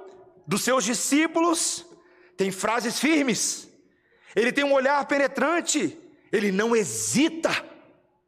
[0.48, 1.86] dos seus discípulos
[2.38, 3.70] tem frases firmes,
[4.34, 6.00] ele tem um olhar penetrante,
[6.32, 7.50] ele não hesita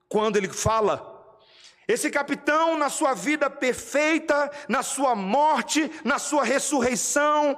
[0.10, 1.08] quando ele fala.
[1.88, 7.58] Esse capitão, na sua vida perfeita, na sua morte, na sua ressurreição,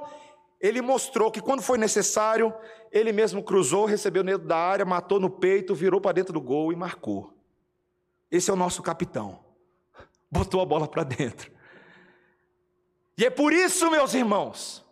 [0.62, 2.54] ele mostrou que quando foi necessário,
[2.92, 6.72] ele mesmo cruzou, recebeu dentro da área, matou no peito, virou para dentro do gol
[6.72, 7.34] e marcou.
[8.30, 9.44] Esse é o nosso capitão.
[10.30, 11.53] Botou a bola para dentro.
[13.18, 14.84] E é por isso, meus irmãos,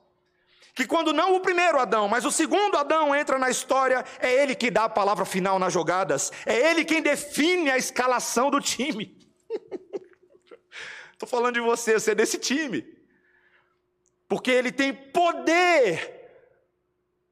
[0.75, 4.55] que quando não o primeiro Adão, mas o segundo Adão entra na história, é ele
[4.55, 9.17] que dá a palavra final nas jogadas, é ele quem define a escalação do time.
[11.13, 12.86] Estou falando de você, você é desse time.
[14.27, 16.19] Porque ele tem poder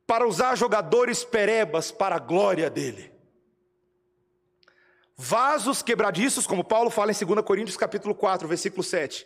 [0.06, 3.12] para usar jogadores perebas para a glória dele.
[5.16, 9.26] Vasos quebradiços, como Paulo fala em 2 Coríntios capítulo 4, versículo 7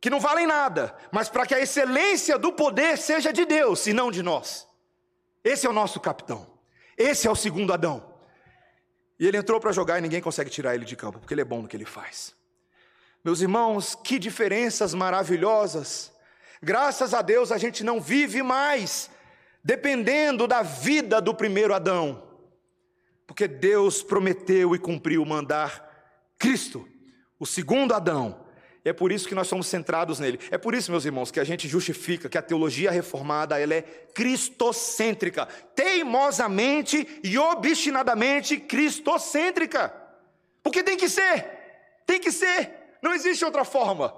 [0.00, 3.92] que não valem nada, mas para que a excelência do poder seja de Deus e
[3.92, 4.66] não de nós.
[5.44, 6.46] Esse é o nosso capitão.
[6.96, 8.14] Esse é o segundo Adão.
[9.18, 11.44] E ele entrou para jogar e ninguém consegue tirar ele de campo, porque ele é
[11.44, 12.34] bom no que ele faz.
[13.22, 16.10] Meus irmãos, que diferenças maravilhosas.
[16.62, 19.10] Graças a Deus a gente não vive mais
[19.62, 22.26] dependendo da vida do primeiro Adão,
[23.26, 25.88] porque Deus prometeu e cumpriu mandar
[26.38, 26.88] Cristo,
[27.38, 28.46] o segundo Adão,
[28.84, 30.40] é por isso que nós somos centrados nele.
[30.50, 33.82] É por isso, meus irmãos, que a gente justifica que a teologia reformada ela é
[33.82, 39.92] cristocêntrica, teimosamente e obstinadamente cristocêntrica.
[40.62, 41.46] Porque tem que ser.
[42.06, 42.96] Tem que ser.
[43.02, 44.14] Não existe outra forma.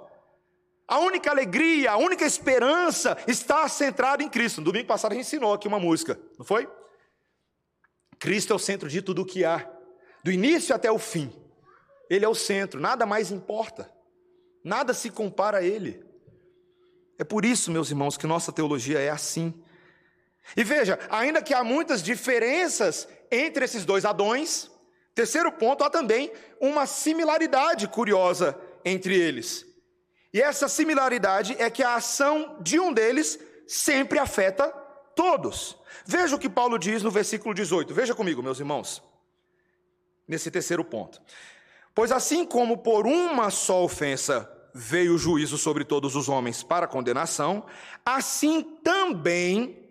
[0.87, 4.61] A única alegria, a única esperança está centrada em Cristo.
[4.61, 6.69] No domingo passado a gente ensinou aqui uma música, não foi?
[8.19, 9.69] Cristo é o centro de tudo o que há,
[10.23, 11.33] do início até o fim.
[12.09, 13.91] Ele é o centro, nada mais importa.
[14.65, 16.05] Nada se compara a ele.
[17.19, 19.55] É por isso, meus irmãos, que nossa teologia é assim.
[20.57, 24.71] E veja, ainda que há muitas diferenças entre esses dois Adões,
[25.15, 29.65] terceiro ponto, há também uma similaridade curiosa entre eles.
[30.33, 34.69] E essa similaridade é que a ação de um deles sempre afeta
[35.15, 35.77] todos.
[36.05, 37.95] Veja o que Paulo diz no versículo 18.
[37.95, 39.03] Veja comigo, meus irmãos,
[40.27, 41.21] nesse terceiro ponto.
[41.95, 46.87] Pois assim como por uma só ofensa veio o juízo sobre todos os homens para
[46.87, 47.65] condenação,
[48.05, 49.83] assim também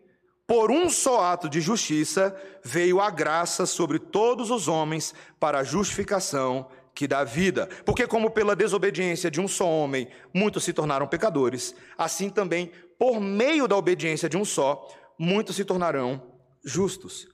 [0.48, 5.64] por um só ato de justiça veio a graça sobre todos os homens para a
[5.64, 7.70] justificação que dá vida.
[7.86, 13.22] Porque, como pela desobediência de um só homem muitos se tornaram pecadores, assim também, por
[13.22, 16.22] meio da obediência de um só, muitos se tornarão
[16.64, 17.28] justos.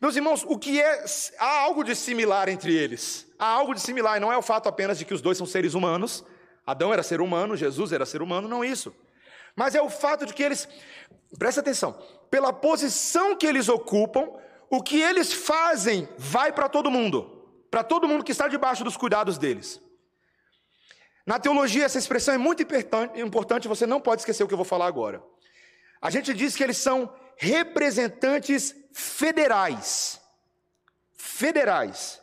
[0.00, 1.04] Meus irmãos, o que é.
[1.38, 3.26] Há algo de similar entre eles.
[3.38, 5.46] Há algo de similar, e não é o fato apenas de que os dois são
[5.46, 6.24] seres humanos.
[6.66, 8.94] Adão era ser humano, Jesus era ser humano, não isso.
[9.54, 10.68] Mas é o fato de que eles.
[11.38, 11.98] Presta atenção.
[12.30, 14.28] Pela posição que eles ocupam,
[14.70, 17.48] o que eles fazem vai para todo mundo.
[17.70, 19.80] Para todo mundo que está debaixo dos cuidados deles.
[21.26, 24.64] Na teologia, essa expressão é muito importante, você não pode esquecer o que eu vou
[24.64, 25.22] falar agora.
[26.00, 30.20] A gente diz que eles são representantes federais.
[31.16, 32.20] Federais.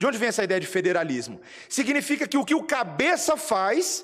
[0.00, 1.42] De onde vem essa ideia de federalismo?
[1.68, 4.02] Significa que o que o cabeça faz,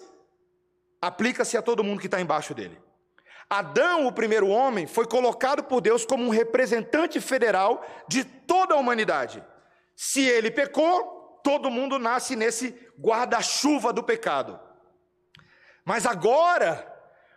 [1.00, 2.78] aplica-se a todo mundo que está embaixo dele.
[3.48, 8.76] Adão, o primeiro homem, foi colocado por Deus como um representante federal de toda a
[8.76, 9.42] humanidade.
[9.96, 14.60] Se ele pecou, todo mundo nasce nesse guarda-chuva do pecado.
[15.82, 16.86] Mas agora,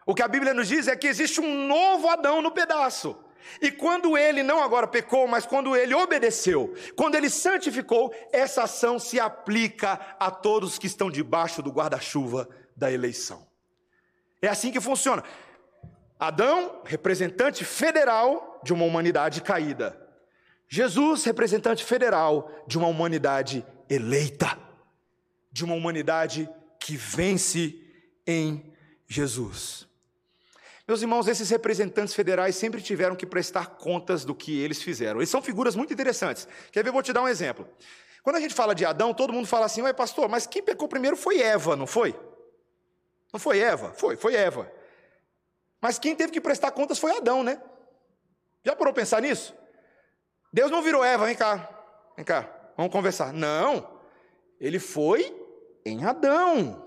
[0.06, 3.18] o que a Bíblia nos diz é que existe um novo Adão no pedaço.
[3.62, 9.00] E quando ele não agora pecou, mas quando ele obedeceu, quando ele santificou, essa ação
[9.00, 13.48] se aplica a todos que estão debaixo do guarda-chuva da eleição.
[14.42, 15.24] É assim que funciona.
[16.20, 20.00] Adão, representante federal de uma humanidade caída.
[20.68, 24.58] Jesus, representante federal de uma humanidade eleita,
[25.52, 26.48] de uma humanidade
[26.80, 27.76] que vence
[28.28, 28.72] em
[29.08, 29.89] Jesus.
[30.90, 35.20] Meus irmãos, esses representantes federais sempre tiveram que prestar contas do que eles fizeram.
[35.20, 36.48] Eles são figuras muito interessantes.
[36.72, 36.90] Quer ver?
[36.90, 37.70] Vou te dar um exemplo.
[38.24, 40.88] Quando a gente fala de Adão, todo mundo fala assim: Ué, pastor, mas quem pecou
[40.88, 42.20] primeiro foi Eva, não foi?
[43.32, 43.94] Não foi Eva?
[43.94, 44.68] Foi, foi Eva.
[45.80, 47.62] Mas quem teve que prestar contas foi Adão, né?
[48.66, 49.54] Já parou pensar nisso?
[50.52, 51.70] Deus não virou Eva, vem cá,
[52.16, 53.32] vem cá, vamos conversar.
[53.32, 54.02] Não,
[54.60, 55.40] ele foi
[55.86, 56.84] em Adão.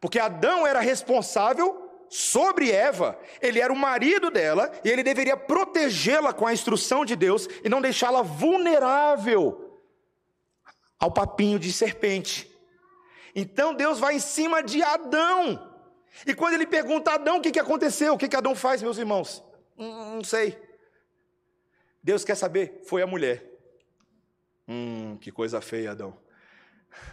[0.00, 1.81] Porque Adão era responsável
[2.12, 7.16] sobre Eva, ele era o marido dela e ele deveria protegê-la com a instrução de
[7.16, 9.80] Deus e não deixá-la vulnerável
[10.98, 12.54] ao papinho de serpente.
[13.34, 15.72] Então Deus vai em cima de Adão.
[16.26, 18.82] E quando ele pergunta a Adão o que, que aconteceu, o que, que Adão faz,
[18.82, 19.42] meus irmãos?
[19.78, 20.60] Hum, não sei.
[22.02, 23.42] Deus quer saber, foi a mulher.
[24.68, 26.14] Hum, que coisa feia, Adão.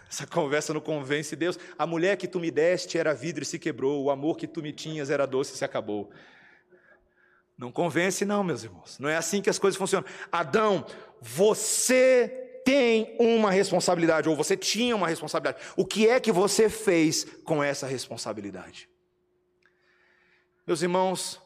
[0.10, 1.58] Essa conversa não convence Deus.
[1.78, 4.62] A mulher que tu me deste era vidro e se quebrou, o amor que tu
[4.62, 6.10] me tinhas era doce e se acabou.
[7.58, 8.98] Não convence, não, meus irmãos.
[9.00, 10.08] Não é assim que as coisas funcionam.
[10.32, 10.86] Adão,
[11.22, 15.66] você tem uma responsabilidade, ou você tinha uma responsabilidade.
[15.76, 18.88] O que é que você fez com essa responsabilidade?
[20.66, 21.42] Meus irmãos,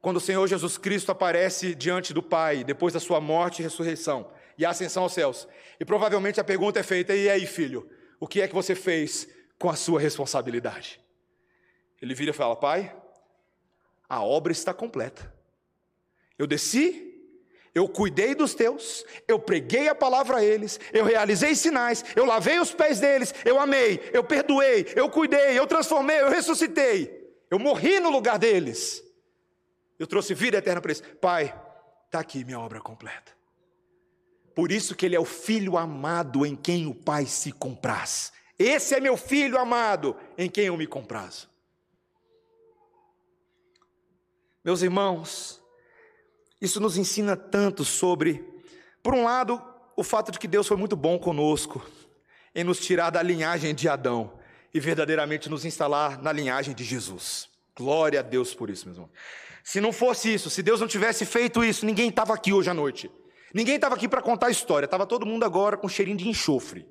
[0.00, 4.30] quando o Senhor Jesus Cristo aparece diante do Pai, depois da sua morte e ressurreição,
[4.60, 5.48] e a ascensão aos céus.
[5.80, 9.26] E provavelmente a pergunta é feita: e aí, filho, o que é que você fez
[9.58, 11.00] com a sua responsabilidade?
[12.00, 12.94] Ele vira e fala: Pai,
[14.06, 15.34] a obra está completa.
[16.38, 17.10] Eu desci,
[17.74, 22.60] eu cuidei dos teus, eu preguei a palavra a eles, eu realizei sinais, eu lavei
[22.60, 27.98] os pés deles, eu amei, eu perdoei, eu cuidei, eu transformei, eu ressuscitei, eu morri
[27.98, 29.02] no lugar deles.
[29.98, 31.02] Eu trouxe vida eterna para eles.
[31.20, 31.54] Pai,
[32.06, 33.39] está aqui minha obra completa.
[34.54, 38.32] Por isso que ele é o filho amado em quem o Pai se compraz.
[38.58, 41.48] Esse é meu filho amado em quem eu me comprazo.
[44.62, 45.62] Meus irmãos,
[46.60, 48.44] isso nos ensina tanto sobre,
[49.02, 49.62] por um lado,
[49.96, 51.82] o fato de que Deus foi muito bom conosco
[52.54, 54.38] em nos tirar da linhagem de Adão
[54.74, 57.48] e verdadeiramente nos instalar na linhagem de Jesus.
[57.74, 59.12] Glória a Deus por isso, meus irmãos.
[59.64, 62.74] Se não fosse isso, se Deus não tivesse feito isso, ninguém estava aqui hoje à
[62.74, 63.10] noite.
[63.52, 66.86] Ninguém estava aqui para contar a história, estava todo mundo agora com cheirinho de enxofre.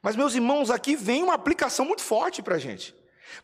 [0.00, 2.94] Mas, meus irmãos, aqui vem uma aplicação muito forte para a gente.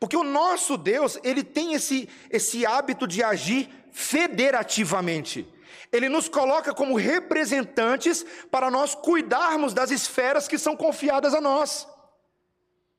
[0.00, 5.46] Porque o nosso Deus, ele tem esse, esse hábito de agir federativamente.
[5.92, 11.86] Ele nos coloca como representantes para nós cuidarmos das esferas que são confiadas a nós.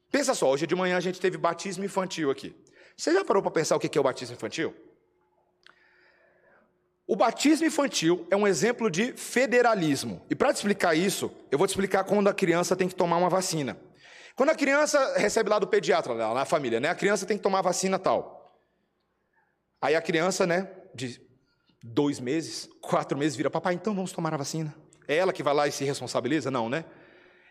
[0.09, 2.55] Pensa só, hoje de manhã a gente teve batismo infantil aqui.
[2.95, 4.73] Você já parou para pensar o que é o batismo infantil?
[7.09, 10.21] O batismo infantil é um exemplo de federalismo.
[10.29, 13.17] E para te explicar isso, eu vou te explicar quando a criança tem que tomar
[13.17, 13.75] uma vacina.
[14.35, 16.87] Quando a criança recebe lá do pediatra, lá na família, né?
[16.87, 18.61] A criança tem que tomar vacina tal.
[19.81, 21.19] Aí a criança, né, de
[21.81, 24.75] dois meses, quatro meses, vira, papai, então vamos tomar a vacina.
[25.07, 26.51] É ela que vai lá e se responsabiliza?
[26.51, 26.85] Não, né?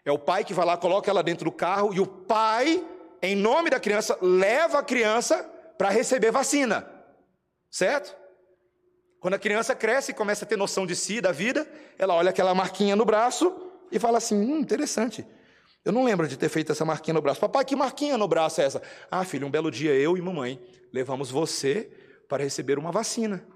[0.04, 2.80] É o pai que vai lá, coloca ela dentro do carro e o pai,
[3.20, 5.42] em nome da criança, leva a criança
[5.76, 6.88] para receber vacina.
[7.68, 8.17] Certo?
[9.20, 12.30] Quando a criança cresce e começa a ter noção de si, da vida, ela olha
[12.30, 13.54] aquela marquinha no braço
[13.90, 15.26] e fala assim: hum, interessante.
[15.84, 17.40] Eu não lembro de ter feito essa marquinha no braço.
[17.40, 18.82] Papai, que marquinha no braço é essa?
[19.10, 20.60] Ah, filho, um belo dia eu e mamãe
[20.92, 21.90] levamos você
[22.28, 23.46] para receber uma vacina.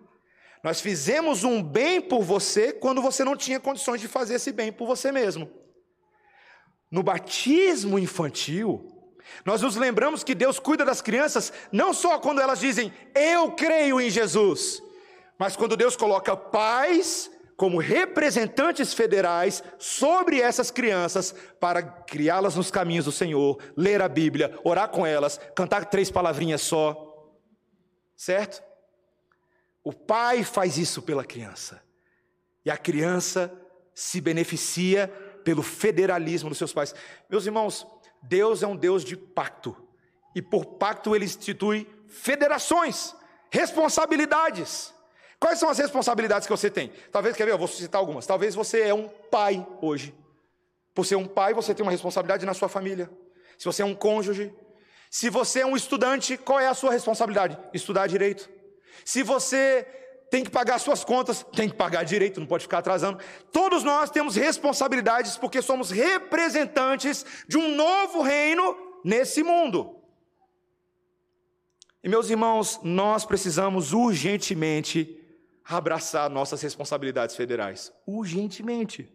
[0.62, 4.72] Nós fizemos um bem por você quando você não tinha condições de fazer esse bem
[4.72, 5.50] por você mesmo.
[6.90, 8.88] No batismo infantil,
[9.44, 14.00] nós nos lembramos que Deus cuida das crianças não só quando elas dizem eu creio
[14.00, 14.81] em Jesus,
[15.42, 23.06] mas quando Deus coloca pais como representantes federais sobre essas crianças para criá-las nos caminhos
[23.06, 27.28] do Senhor, ler a Bíblia, orar com elas, cantar três palavrinhas só.
[28.16, 28.62] Certo?
[29.82, 31.82] O pai faz isso pela criança.
[32.64, 33.52] E a criança
[33.92, 35.08] se beneficia
[35.42, 36.94] pelo federalismo dos seus pais.
[37.28, 37.84] Meus irmãos,
[38.22, 39.76] Deus é um Deus de pacto.
[40.36, 43.12] E por pacto ele institui federações,
[43.50, 44.94] responsabilidades.
[45.42, 46.92] Quais são as responsabilidades que você tem?
[47.10, 48.24] Talvez, quer ver, eu vou citar algumas.
[48.24, 50.14] Talvez você é um pai hoje.
[50.94, 53.10] Por ser um pai, você tem uma responsabilidade na sua família.
[53.58, 54.54] Se você é um cônjuge.
[55.10, 57.58] Se você é um estudante, qual é a sua responsabilidade?
[57.74, 58.48] Estudar direito.
[59.04, 59.84] Se você
[60.30, 63.18] tem que pagar suas contas, tem que pagar direito, não pode ficar atrasando.
[63.50, 69.96] Todos nós temos responsabilidades porque somos representantes de um novo reino nesse mundo.
[72.04, 75.18] E meus irmãos, nós precisamos urgentemente
[75.64, 77.92] abraçar nossas responsabilidades federais.
[78.06, 79.10] Urgentemente.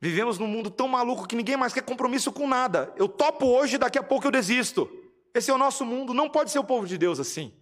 [0.00, 2.92] Vivemos num mundo tão maluco que ninguém mais quer compromisso com nada.
[2.96, 4.88] Eu topo hoje, daqui a pouco eu desisto.
[5.34, 7.52] Esse é o nosso mundo, não pode ser o povo de Deus assim.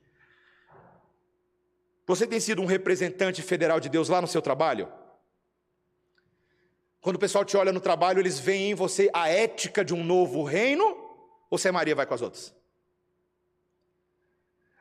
[2.07, 4.89] Você tem sido um representante federal de Deus lá no seu trabalho?
[7.01, 10.03] Quando o pessoal te olha no trabalho, eles veem em você a ética de um
[10.05, 10.85] novo reino?
[11.51, 12.55] Ou você é Maria vai com as outras?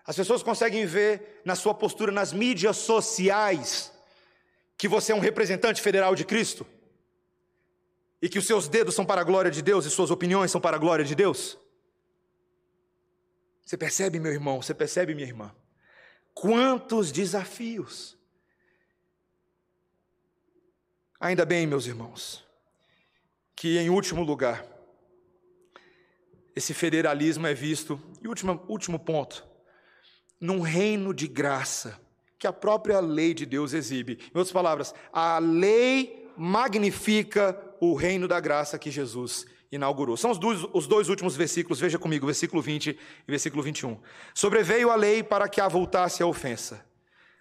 [0.05, 3.91] As pessoas conseguem ver na sua postura nas mídias sociais
[4.77, 6.67] que você é um representante federal de Cristo?
[8.21, 10.59] E que os seus dedos são para a glória de Deus e suas opiniões são
[10.59, 11.57] para a glória de Deus?
[13.65, 14.61] Você percebe, meu irmão?
[14.61, 15.55] Você percebe, minha irmã?
[16.33, 18.17] Quantos desafios!
[21.19, 22.45] Ainda bem, meus irmãos,
[23.55, 24.67] que em último lugar,
[26.53, 29.52] esse federalismo é visto, e último, último ponto,
[30.43, 31.97] num reino de graça
[32.37, 34.19] que a própria lei de Deus exibe.
[34.21, 40.17] Em outras palavras, a lei magnifica o reino da graça que Jesus inaugurou.
[40.17, 43.97] São os dois, os dois últimos versículos, veja comigo, versículo 20 e versículo 21.
[44.35, 46.85] Sobreveio a lei para que avultasse a ofensa,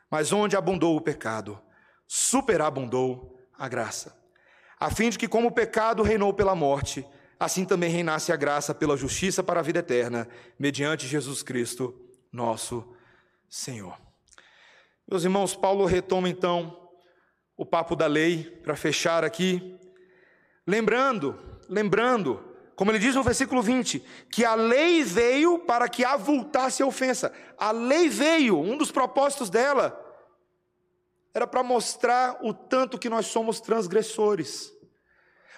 [0.08, 1.60] mas onde abundou o pecado,
[2.06, 4.16] superabundou a graça,
[4.78, 7.04] a fim de que, como o pecado reinou pela morte,
[7.38, 12.01] assim também reinasse a graça pela justiça para a vida eterna, mediante Jesus Cristo,
[12.32, 12.96] nosso
[13.48, 13.96] Senhor.
[15.06, 16.90] Meus irmãos, Paulo retoma então
[17.56, 19.78] o papo da lei para fechar aqui,
[20.66, 22.42] lembrando, lembrando,
[22.74, 27.32] como ele diz no versículo 20, que a lei veio para que avultasse a ofensa.
[27.58, 29.98] A lei veio, um dos propósitos dela
[31.34, 34.72] era para mostrar o tanto que nós somos transgressores.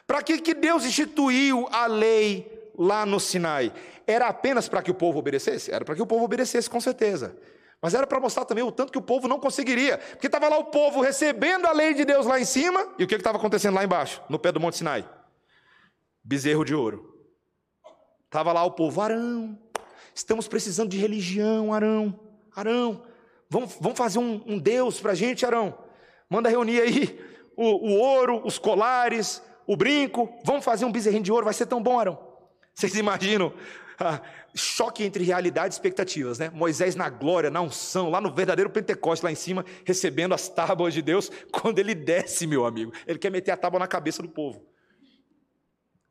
[0.07, 3.73] Para que, que Deus instituiu a lei lá no Sinai?
[4.07, 5.73] Era apenas para que o povo obedecesse?
[5.73, 7.37] Era para que o povo obedecesse, com certeza.
[7.81, 9.99] Mas era para mostrar também o tanto que o povo não conseguiria.
[9.99, 13.07] Porque estava lá o povo recebendo a lei de Deus lá em cima, e o
[13.07, 15.09] que estava acontecendo lá embaixo, no pé do Monte Sinai?
[16.23, 17.15] Bezerro de ouro.
[18.25, 19.59] Estava lá o povo, Arão,
[20.15, 22.19] estamos precisando de religião, Arão,
[22.57, 23.03] Arão,
[23.49, 25.79] vamos, vamos fazer um, um Deus para a gente, Arão.
[26.29, 27.21] Manda reunir aí
[27.57, 31.67] o, o ouro, os colares, o brinco, vamos fazer um bezerrinho de ouro, vai ser
[31.67, 32.34] tão bom, Arão.
[32.75, 33.55] Vocês imaginam
[33.99, 34.21] ah,
[34.55, 36.51] choque entre realidade e expectativas, né?
[36.51, 40.93] Moisés na glória, na unção, lá no verdadeiro Pentecoste, lá em cima, recebendo as tábuas
[40.93, 44.29] de Deus, quando ele desce, meu amigo, ele quer meter a tábua na cabeça do
[44.29, 44.67] povo.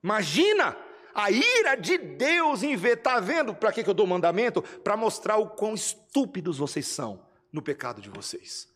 [0.04, 0.78] Imagina
[1.14, 4.62] a ira de Deus em ver, tá vendo para que, que eu dou mandamento?
[4.62, 8.68] Para mostrar o quão estúpidos vocês são no pecado de vocês.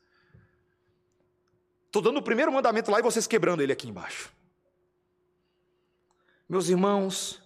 [1.87, 4.31] Estou dando o primeiro mandamento lá e vocês quebrando ele aqui embaixo.
[6.47, 7.41] Meus irmãos,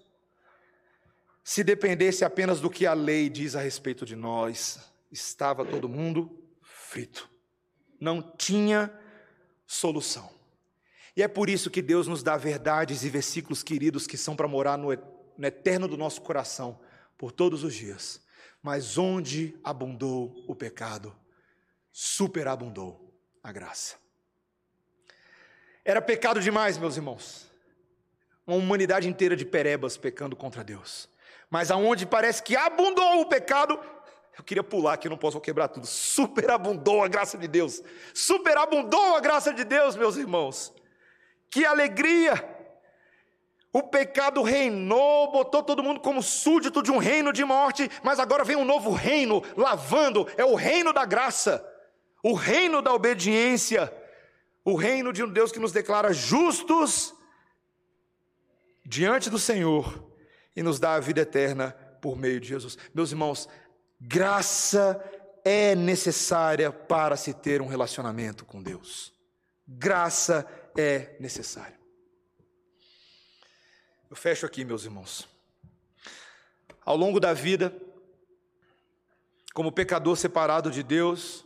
[1.43, 4.79] se dependesse apenas do que a lei diz a respeito de nós,
[5.11, 7.29] estava todo mundo frito.
[7.99, 8.93] Não tinha
[9.65, 10.31] solução.
[11.15, 14.47] E é por isso que Deus nos dá verdades e versículos queridos que são para
[14.47, 14.93] morar no
[15.43, 16.79] eterno do nosso coração
[17.17, 18.21] por todos os dias.
[18.61, 21.15] Mas onde abundou o pecado,
[21.91, 23.13] superabundou
[23.43, 23.95] a graça.
[25.83, 27.49] Era pecado demais, meus irmãos.
[28.45, 31.09] Uma humanidade inteira de perebas pecando contra Deus.
[31.51, 33.77] Mas aonde parece que abundou o pecado,
[34.39, 35.85] eu queria pular aqui, não posso quebrar tudo.
[35.85, 37.83] Superabundou a graça de Deus.
[38.13, 40.73] Superabundou a graça de Deus, meus irmãos.
[41.49, 42.59] Que alegria!
[43.73, 48.45] O pecado reinou, botou todo mundo como súdito de um reino de morte, mas agora
[48.45, 51.65] vem um novo reino lavando, é o reino da graça,
[52.23, 53.93] o reino da obediência,
[54.63, 57.13] o reino de um Deus que nos declara justos
[58.85, 60.10] diante do Senhor
[60.55, 61.71] e nos dá a vida eterna
[62.01, 62.77] por meio de Jesus.
[62.93, 63.47] Meus irmãos,
[63.99, 65.01] graça
[65.43, 69.13] é necessária para se ter um relacionamento com Deus.
[69.67, 70.45] Graça
[70.77, 71.79] é necessária.
[74.09, 75.27] Eu fecho aqui, meus irmãos.
[76.83, 77.73] Ao longo da vida,
[79.53, 81.45] como pecador separado de Deus,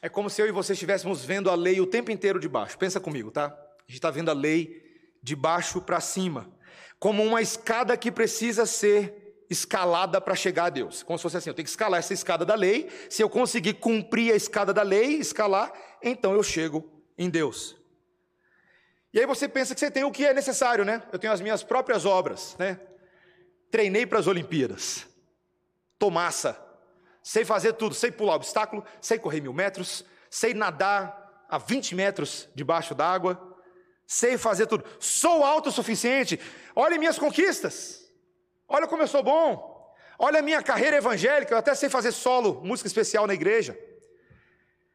[0.00, 2.78] é como se eu e você estivéssemos vendo a lei o tempo inteiro de baixo.
[2.78, 3.46] Pensa comigo, tá?
[3.46, 4.82] A gente está vendo a lei
[5.22, 6.50] de baixo para cima
[7.02, 11.02] como uma escada que precisa ser escalada para chegar a Deus.
[11.02, 12.88] Como se fosse assim, eu tenho que escalar essa escada da lei.
[13.10, 16.88] Se eu conseguir cumprir a escada da lei, escalar, então eu chego
[17.18, 17.76] em Deus.
[19.12, 21.02] E aí você pensa que você tem o que é necessário, né?
[21.12, 22.78] Eu tenho as minhas próprias obras, né?
[23.68, 25.04] Treinei para as Olimpíadas.
[25.98, 26.56] Tô massa.
[27.20, 32.48] Sei fazer tudo, sei pular obstáculo, sei correr mil metros, sei nadar a 20 metros
[32.54, 33.51] debaixo d'água,
[34.06, 36.38] sei fazer tudo, sou autossuficiente,
[36.74, 38.06] olha minhas conquistas,
[38.68, 42.60] olha como eu sou bom, olha a minha carreira evangélica, eu até sei fazer solo,
[42.62, 43.78] música especial na igreja.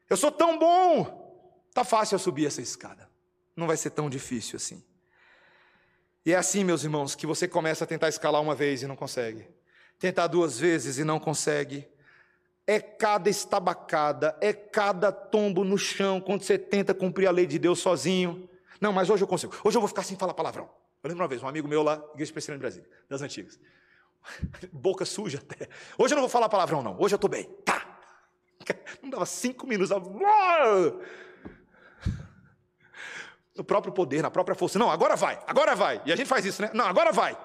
[0.09, 1.41] Eu sou tão bom,
[1.73, 3.09] tá fácil eu subir essa escada,
[3.55, 4.83] não vai ser tão difícil assim.
[6.27, 8.97] E é assim, meus irmãos, que você começa a tentar escalar uma vez e não
[8.97, 9.47] consegue.
[9.97, 11.87] tentar duas vezes e não consegue.
[12.67, 17.57] É cada estabacada, é cada tombo no chão quando você tenta cumprir a lei de
[17.57, 18.49] Deus sozinho.
[18.79, 19.53] Não, mas hoje eu consigo.
[19.63, 20.69] Hoje eu vou ficar sem falar palavrão.
[21.03, 23.59] Eu lembro uma vez, um amigo meu lá, igreja presbiteriana em Brasília, das antigas.
[24.71, 25.69] Boca suja até.
[25.97, 26.99] Hoje eu não vou falar palavrão, não.
[26.99, 27.45] Hoje eu estou bem.
[27.65, 27.85] Tá.
[29.01, 29.95] Não dava cinco minutos.
[33.55, 34.77] No próprio poder, na própria força.
[34.77, 36.01] Não, agora vai, agora vai.
[36.05, 36.69] E a gente faz isso, né?
[36.73, 37.37] Não, agora vai.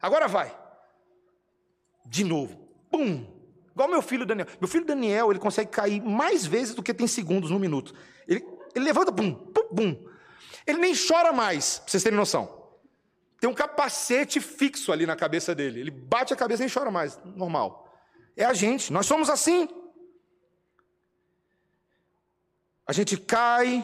[0.00, 0.54] Agora vai.
[2.04, 2.68] De novo.
[2.90, 3.26] Pum.
[3.72, 4.46] Igual meu filho Daniel.
[4.60, 7.94] Meu filho Daniel, ele consegue cair mais vezes do que tem segundos no minuto.
[8.26, 10.08] Ele, ele levanta, pum, pum, pum.
[10.68, 12.68] Ele nem chora mais, para vocês terem noção.
[13.40, 15.80] Tem um capacete fixo ali na cabeça dele.
[15.80, 17.18] Ele bate a cabeça e nem chora mais.
[17.24, 17.90] Normal.
[18.36, 18.92] É a gente.
[18.92, 19.66] Nós somos assim.
[22.86, 23.82] A gente cai,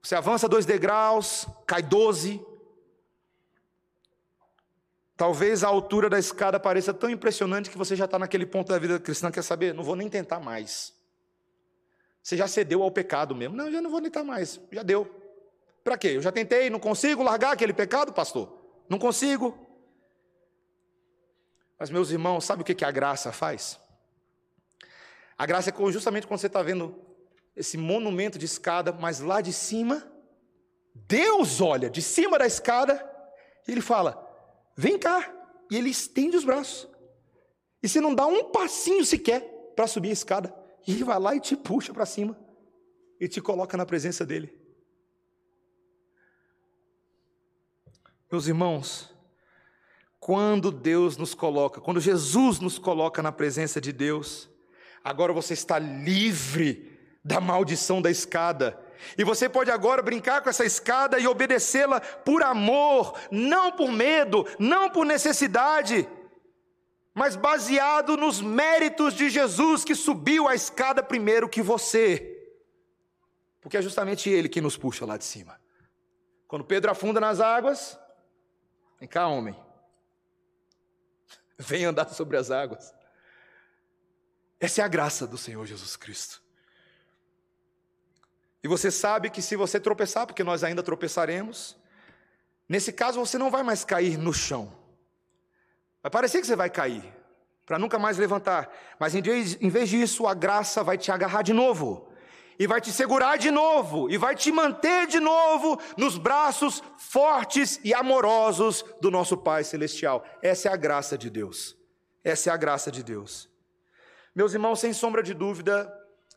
[0.00, 2.40] você avança dois degraus, cai doze.
[5.16, 8.78] Talvez a altura da escada pareça tão impressionante que você já está naquele ponto da
[8.78, 9.74] vida cristã, quer saber?
[9.74, 10.92] Não vou nem tentar mais.
[12.22, 13.56] Você já cedeu ao pecado mesmo.
[13.56, 14.60] Não, já não vou tentar mais.
[14.70, 15.21] Já deu.
[15.82, 16.08] Para quê?
[16.08, 18.52] Eu já tentei, não consigo largar aquele pecado, pastor?
[18.88, 19.58] Não consigo.
[21.78, 23.78] Mas, meus irmãos, sabe o que a graça faz?
[25.36, 26.94] A graça é justamente quando você está vendo
[27.56, 30.06] esse monumento de escada, mas lá de cima,
[30.94, 33.04] Deus olha de cima da escada
[33.66, 34.24] e ele fala:
[34.76, 35.38] Vem cá.
[35.70, 36.88] E ele estende os braços.
[37.82, 39.40] E você não dá um passinho sequer
[39.74, 40.54] para subir a escada.
[40.86, 42.38] E ele vai lá e te puxa para cima.
[43.18, 44.61] E te coloca na presença dele.
[48.32, 49.14] Meus irmãos,
[50.18, 54.48] quando Deus nos coloca, quando Jesus nos coloca na presença de Deus,
[55.04, 58.80] agora você está livre da maldição da escada.
[59.18, 64.46] E você pode agora brincar com essa escada e obedecê-la por amor, não por medo,
[64.58, 66.08] não por necessidade,
[67.12, 72.50] mas baseado nos méritos de Jesus que subiu a escada primeiro que você.
[73.60, 75.60] Porque é justamente Ele que nos puxa lá de cima.
[76.48, 78.00] Quando Pedro afunda nas águas,
[79.02, 79.56] Vem cá, homem.
[81.58, 82.94] Vem andar sobre as águas.
[84.60, 86.40] Essa é a graça do Senhor Jesus Cristo.
[88.62, 91.76] E você sabe que se você tropeçar, porque nós ainda tropeçaremos,
[92.68, 94.72] nesse caso você não vai mais cair no chão.
[96.00, 97.02] Vai parecer que você vai cair,
[97.66, 98.72] para nunca mais levantar.
[99.00, 102.11] Mas em vez, em vez disso, a graça vai te agarrar de novo
[102.62, 107.80] e vai te segurar de novo, e vai te manter de novo nos braços fortes
[107.82, 110.24] e amorosos do nosso Pai Celestial.
[110.40, 111.76] Essa é a graça de Deus.
[112.22, 113.50] Essa é a graça de Deus.
[114.32, 115.92] Meus irmãos, sem sombra de dúvida,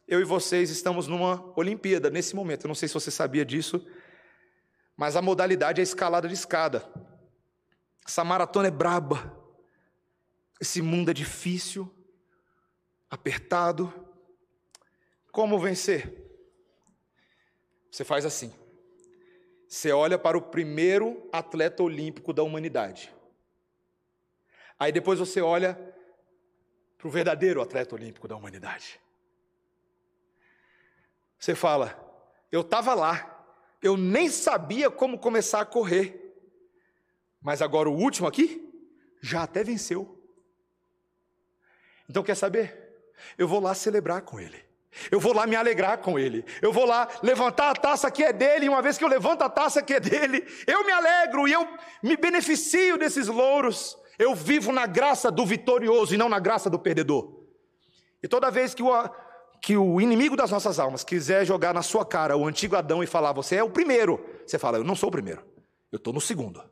[0.07, 2.65] eu e vocês estamos numa Olimpíada nesse momento.
[2.65, 3.86] Eu não sei se você sabia disso,
[4.97, 6.91] mas a modalidade é escalada de escada.
[8.03, 9.32] Essa maratona é braba.
[10.59, 11.88] Esse mundo é difícil,
[13.11, 14.05] apertado,
[15.36, 16.13] como vencer?
[17.91, 18.53] Você faz assim.
[19.67, 23.13] Você olha para o primeiro atleta olímpico da humanidade.
[24.79, 25.73] Aí depois você olha
[26.97, 28.97] para o verdadeiro atleta olímpico da humanidade.
[31.38, 32.01] Você fala:
[32.49, 33.45] Eu estava lá,
[33.81, 36.33] eu nem sabia como começar a correr,
[37.41, 38.73] mas agora o último aqui
[39.21, 40.17] já até venceu.
[42.09, 43.11] Então quer saber?
[43.38, 44.64] Eu vou lá celebrar com ele.
[45.12, 46.46] Eu vou lá me alegrar com ele.
[46.62, 49.41] Eu vou lá levantar a taça que é dele, e uma vez que eu levanto
[49.41, 51.68] a taça que é dele, eu me alegro e eu
[52.02, 53.98] me beneficio desses louros.
[54.18, 57.43] Eu vivo na graça do vitorioso e não na graça do perdedor.
[58.24, 58.89] E toda vez que o,
[59.62, 63.08] que o inimigo das nossas almas quiser jogar na sua cara o antigo Adão e
[63.08, 65.43] falar, você é o primeiro, você fala, eu não sou o primeiro,
[65.91, 66.64] eu estou no segundo.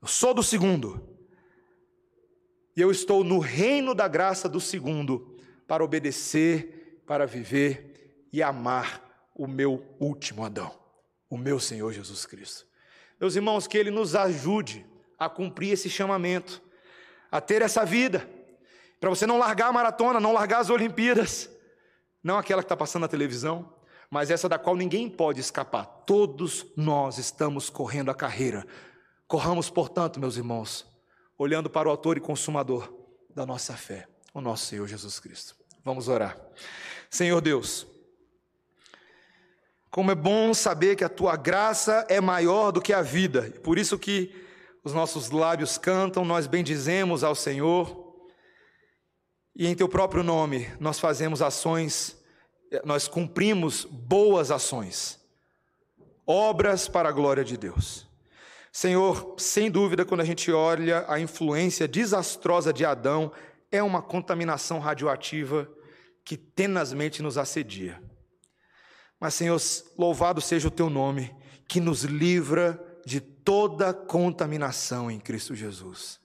[0.00, 1.16] Eu sou do segundo.
[2.76, 6.75] E eu estou no reino da graça do segundo para obedecer,
[7.06, 10.72] para viver e amar o meu último Adão,
[11.30, 12.66] o meu Senhor Jesus Cristo.
[13.20, 14.84] Meus irmãos, que Ele nos ajude
[15.18, 16.62] a cumprir esse chamamento,
[17.30, 18.28] a ter essa vida,
[19.00, 21.50] para você não largar a maratona, não largar as Olimpíadas,
[22.22, 23.72] não aquela que está passando na televisão,
[24.10, 25.84] mas essa da qual ninguém pode escapar.
[26.06, 28.66] Todos nós estamos correndo a carreira.
[29.26, 30.86] Corramos, portanto, meus irmãos,
[31.38, 32.92] olhando para o Autor e Consumador
[33.34, 35.56] da nossa fé o nosso Senhor Jesus Cristo.
[35.86, 36.36] Vamos orar.
[37.08, 37.86] Senhor Deus,
[39.88, 43.78] como é bom saber que a tua graça é maior do que a vida, por
[43.78, 44.34] isso que
[44.82, 48.16] os nossos lábios cantam, nós bendizemos ao Senhor,
[49.54, 52.20] e em teu próprio nome nós fazemos ações,
[52.84, 55.20] nós cumprimos boas ações,
[56.26, 58.08] obras para a glória de Deus.
[58.72, 63.30] Senhor, sem dúvida, quando a gente olha a influência desastrosa de Adão,
[63.76, 65.68] é uma contaminação radioativa
[66.24, 68.02] que tenazmente nos assedia.
[69.20, 69.60] Mas, Senhor,
[69.96, 71.34] louvado seja o teu nome,
[71.68, 76.20] que nos livra de toda contaminação em Cristo Jesus,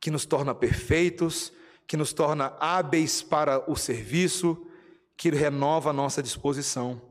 [0.00, 1.52] que nos torna perfeitos,
[1.86, 4.66] que nos torna hábeis para o serviço,
[5.16, 7.02] que renova a nossa disposição.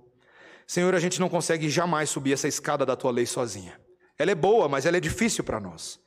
[0.65, 3.79] Senhor, a gente não consegue jamais subir essa escada da tua lei sozinha.
[4.17, 5.99] Ela é boa, mas ela é difícil para nós.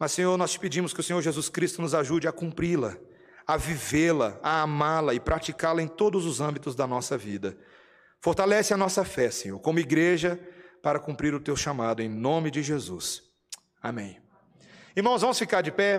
[0.00, 2.96] Mas, Senhor, nós te pedimos que o Senhor Jesus Cristo nos ajude a cumpri-la,
[3.46, 7.54] a vivê-la, a amá-la e praticá-la em todos os âmbitos da nossa vida.
[8.18, 10.40] Fortalece a nossa fé, Senhor, como igreja,
[10.82, 13.22] para cumprir o teu chamado, em nome de Jesus.
[13.82, 14.18] Amém.
[14.96, 15.98] Irmãos, vamos ficar de pé.